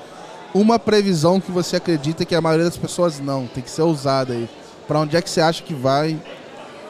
uma 0.54 0.78
previsão 0.78 1.40
que 1.40 1.52
você 1.52 1.76
acredita 1.76 2.24
que 2.24 2.35
a 2.35 2.40
maioria 2.40 2.64
das 2.64 2.76
pessoas 2.76 3.20
não, 3.20 3.46
tem 3.46 3.62
que 3.62 3.70
ser 3.70 3.83
usada 3.83 4.33
aí. 4.33 4.48
Para 4.87 5.00
onde 5.00 5.16
é 5.16 5.20
que 5.20 5.28
você 5.28 5.40
acha 5.40 5.62
que 5.62 5.74
vai? 5.74 6.18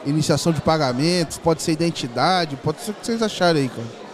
Iniciação 0.05 0.53
de 0.53 0.61
pagamentos, 0.61 1.37
pode 1.37 1.61
ser 1.61 1.73
identidade, 1.73 2.55
pode 2.55 2.79
ser 2.81 2.91
o 2.91 2.93
que 2.93 3.05
vocês 3.05 3.21
acharem 3.21 3.63
aí, 3.63 3.69
cara. 3.69 4.08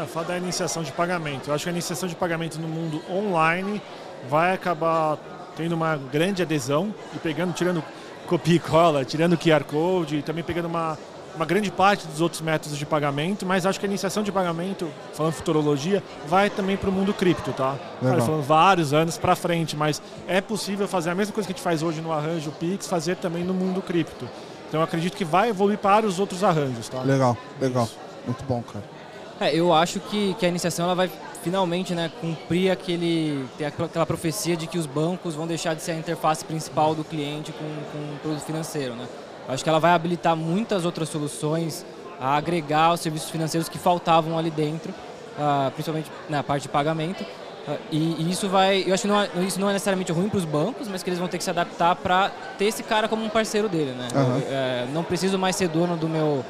É, 0.00 0.06
fala 0.06 0.26
da 0.26 0.36
iniciação 0.36 0.82
de 0.82 0.92
pagamento. 0.92 1.48
Eu 1.48 1.54
acho 1.54 1.64
que 1.64 1.70
a 1.70 1.72
iniciação 1.72 2.08
de 2.08 2.14
pagamento 2.14 2.58
no 2.60 2.68
mundo 2.68 3.02
online 3.10 3.82
vai 4.28 4.54
acabar 4.54 5.18
tendo 5.56 5.74
uma 5.74 5.96
grande 5.96 6.40
adesão 6.40 6.94
e 7.14 7.18
pegando, 7.18 7.52
tirando 7.52 7.82
copia 8.26 8.54
e 8.54 8.58
cola, 8.60 9.04
tirando 9.04 9.36
QR 9.36 9.64
Code 9.64 10.16
e 10.16 10.22
também 10.22 10.44
pegando 10.44 10.66
uma 10.66 10.96
uma 11.34 11.44
grande 11.44 11.70
parte 11.70 12.04
dos 12.08 12.20
outros 12.20 12.40
métodos 12.40 12.76
de 12.76 12.84
pagamento, 12.84 13.46
mas 13.46 13.64
acho 13.64 13.78
que 13.78 13.86
a 13.86 13.88
iniciação 13.88 14.24
de 14.24 14.32
pagamento, 14.32 14.90
falando 15.12 15.34
futurologia, 15.34 16.02
vai 16.26 16.50
também 16.50 16.76
para 16.76 16.90
o 16.90 16.92
mundo 16.92 17.14
cripto, 17.14 17.52
tá? 17.52 17.76
Claro, 18.00 18.22
falando 18.22 18.42
vários 18.42 18.92
anos 18.92 19.16
para 19.16 19.36
frente, 19.36 19.76
mas 19.76 20.02
é 20.26 20.40
possível 20.40 20.88
fazer 20.88 21.10
a 21.10 21.14
mesma 21.14 21.32
coisa 21.32 21.46
que 21.46 21.52
a 21.52 21.54
gente 21.54 21.62
faz 21.62 21.80
hoje 21.80 22.00
no 22.00 22.10
arranjo 22.10 22.50
Pix, 22.52 22.88
fazer 22.88 23.16
também 23.16 23.44
no 23.44 23.54
mundo 23.54 23.80
cripto. 23.80 24.28
Então 24.68 24.80
eu 24.80 24.84
acredito 24.84 25.16
que 25.16 25.24
vai 25.24 25.50
evoluir 25.50 25.78
para 25.78 26.04
os 26.06 26.18
outros 26.18 26.42
arranjos, 26.42 26.88
tá? 26.88 27.02
Legal, 27.02 27.36
legal. 27.60 27.88
Muito 28.26 28.42
bom, 28.44 28.60
cara. 28.62 28.97
É, 29.40 29.54
eu 29.54 29.72
acho 29.72 30.00
que, 30.00 30.34
que 30.34 30.44
a 30.44 30.48
iniciação 30.48 30.86
ela 30.86 30.94
vai 30.94 31.10
finalmente 31.42 31.94
né, 31.94 32.10
cumprir 32.20 32.70
aquele, 32.70 33.46
aquela 33.64 34.04
profecia 34.04 34.56
de 34.56 34.66
que 34.66 34.76
os 34.76 34.86
bancos 34.86 35.34
vão 35.34 35.46
deixar 35.46 35.74
de 35.74 35.82
ser 35.82 35.92
a 35.92 35.94
interface 35.94 36.44
principal 36.44 36.94
do 36.94 37.04
cliente 37.04 37.52
com, 37.52 37.64
com 37.64 38.14
o 38.14 38.18
produto 38.20 38.44
financeiro, 38.44 38.94
né? 38.94 39.06
Acho 39.48 39.64
que 39.64 39.70
ela 39.70 39.80
vai 39.80 39.92
habilitar 39.92 40.36
muitas 40.36 40.84
outras 40.84 41.08
soluções 41.08 41.86
a 42.20 42.36
agregar 42.36 42.92
os 42.92 43.00
serviços 43.00 43.30
financeiros 43.30 43.68
que 43.68 43.78
faltavam 43.78 44.36
ali 44.36 44.50
dentro, 44.50 44.90
uh, 44.90 45.70
principalmente 45.70 46.10
na 46.28 46.42
parte 46.42 46.62
de 46.62 46.68
pagamento. 46.68 47.22
Uh, 47.22 47.78
e, 47.90 48.16
e, 48.18 48.30
isso 48.30 48.46
vai, 48.48 48.84
eu 48.86 48.92
acho 48.92 49.02
que 49.02 49.08
não 49.08 49.22
é, 49.22 49.30
isso 49.46 49.58
não 49.58 49.70
é 49.70 49.72
necessariamente 49.72 50.12
ruim 50.12 50.28
para 50.28 50.36
os 50.36 50.44
bancos, 50.44 50.86
mas 50.88 51.02
que 51.02 51.08
eles 51.08 51.18
vão 51.18 51.28
ter 51.28 51.38
que 51.38 51.44
se 51.44 51.50
adaptar 51.50 51.96
para 51.96 52.30
ter 52.58 52.66
esse 52.66 52.82
cara 52.82 53.08
como 53.08 53.24
um 53.24 53.28
parceiro 53.30 53.70
dele, 53.70 53.92
né? 53.92 54.08
Uhum. 54.14 54.36
Eu, 54.36 54.42
é, 54.50 54.86
não 54.92 55.02
preciso 55.02 55.38
mais 55.38 55.56
ser 55.56 55.68
dono 55.68 55.96
do 55.96 56.08
meu, 56.08 56.44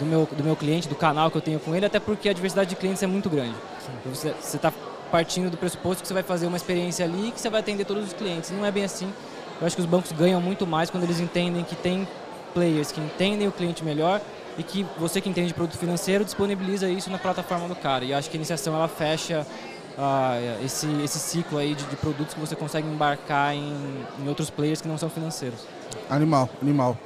do 0.00 0.06
meu, 0.06 0.28
do 0.30 0.42
meu 0.42 0.56
cliente, 0.56 0.88
do 0.88 0.96
canal 0.96 1.30
que 1.30 1.36
eu 1.36 1.42
tenho 1.42 1.60
com 1.60 1.74
ele, 1.74 1.86
até 1.86 2.00
porque 2.00 2.28
a 2.28 2.32
diversidade 2.32 2.70
de 2.70 2.76
clientes 2.76 3.02
é 3.02 3.06
muito 3.06 3.28
grande. 3.28 3.54
Então, 4.00 4.12
você 4.12 4.56
está 4.56 4.72
partindo 5.10 5.50
do 5.50 5.56
pressuposto 5.56 6.02
que 6.02 6.08
você 6.08 6.14
vai 6.14 6.22
fazer 6.22 6.46
uma 6.46 6.56
experiência 6.56 7.04
ali 7.04 7.28
e 7.28 7.30
que 7.32 7.40
você 7.40 7.50
vai 7.50 7.60
atender 7.60 7.84
todos 7.84 8.04
os 8.04 8.12
clientes. 8.12 8.50
Não 8.50 8.64
é 8.64 8.70
bem 8.70 8.84
assim. 8.84 9.12
Eu 9.60 9.66
acho 9.66 9.76
que 9.76 9.82
os 9.82 9.88
bancos 9.88 10.10
ganham 10.12 10.40
muito 10.40 10.66
mais 10.66 10.88
quando 10.88 11.04
eles 11.04 11.20
entendem 11.20 11.62
que 11.62 11.76
tem 11.76 12.08
players 12.54 12.90
que 12.90 13.00
entendem 13.00 13.46
o 13.46 13.52
cliente 13.52 13.84
melhor 13.84 14.20
e 14.58 14.62
que 14.62 14.84
você 14.98 15.20
que 15.20 15.28
entende 15.28 15.48
de 15.48 15.54
produto 15.54 15.78
financeiro 15.78 16.24
disponibiliza 16.24 16.88
isso 16.88 17.10
na 17.10 17.18
plataforma 17.18 17.68
do 17.68 17.76
cara. 17.76 18.04
E 18.04 18.14
acho 18.14 18.30
que 18.30 18.36
a 18.36 18.38
iniciação 18.38 18.74
ela 18.74 18.88
fecha 18.88 19.46
uh, 19.98 20.64
esse, 20.64 20.86
esse 21.02 21.18
ciclo 21.18 21.58
aí 21.58 21.74
de, 21.74 21.84
de, 21.84 21.96
produtos 21.96 22.34
que 22.34 22.40
você 22.40 22.56
consegue 22.56 22.88
embarcar 22.88 23.54
em, 23.54 23.74
em 24.18 24.28
outros 24.28 24.50
players 24.50 24.80
que 24.80 24.88
não 24.88 24.98
são 24.98 25.10
financeiros. 25.10 25.60
Animal, 26.08 26.48
animal. 26.62 26.96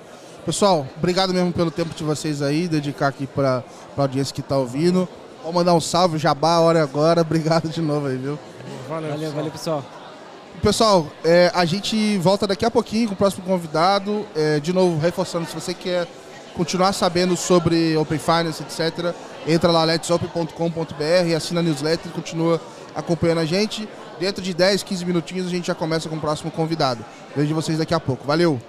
Pessoal, 0.44 0.86
obrigado 0.98 1.32
mesmo 1.32 1.50
pelo 1.52 1.70
tempo 1.70 1.94
de 1.94 2.04
vocês 2.04 2.42
aí, 2.42 2.68
dedicar 2.68 3.08
aqui 3.08 3.26
para 3.26 3.64
a 3.96 4.00
audiência 4.02 4.34
que 4.34 4.42
está 4.42 4.58
ouvindo. 4.58 5.08
Vou 5.42 5.50
mandar 5.54 5.72
um 5.72 5.80
salve, 5.80 6.18
Jabá, 6.18 6.56
a 6.56 6.60
hora 6.60 6.80
é 6.80 6.82
agora. 6.82 7.20
Obrigado 7.22 7.68
de 7.70 7.80
novo 7.80 8.08
aí, 8.08 8.16
viu? 8.18 8.38
Valeu, 8.86 9.10
valeu, 9.10 9.32
valeu 9.32 9.50
pessoal. 9.50 9.82
Pessoal, 10.62 11.06
é, 11.24 11.50
a 11.54 11.64
gente 11.64 12.18
volta 12.18 12.46
daqui 12.46 12.64
a 12.64 12.70
pouquinho 12.70 13.08
com 13.08 13.14
o 13.14 13.16
próximo 13.16 13.42
convidado. 13.44 14.26
É, 14.36 14.60
de 14.60 14.70
novo, 14.70 14.98
reforçando, 14.98 15.46
se 15.46 15.54
você 15.54 15.72
quer 15.72 16.06
continuar 16.54 16.92
sabendo 16.92 17.36
sobre 17.38 17.96
Open 17.96 18.18
Finance, 18.18 18.62
etc., 18.62 19.14
entra 19.46 19.72
lá 19.72 19.82
letsopen.com.br, 19.84 21.34
assina 21.34 21.60
a 21.60 21.62
newsletter 21.62 22.10
e 22.10 22.14
continua 22.14 22.60
acompanhando 22.94 23.40
a 23.40 23.44
gente. 23.46 23.88
Dentro 24.20 24.42
de 24.42 24.52
10, 24.52 24.82
15 24.82 25.04
minutinhos 25.06 25.46
a 25.46 25.50
gente 25.50 25.66
já 25.66 25.74
começa 25.74 26.06
com 26.06 26.16
o 26.16 26.20
próximo 26.20 26.50
convidado. 26.50 27.02
Vejo 27.34 27.54
vocês 27.54 27.78
daqui 27.78 27.94
a 27.94 28.00
pouco. 28.00 28.26
Valeu! 28.26 28.60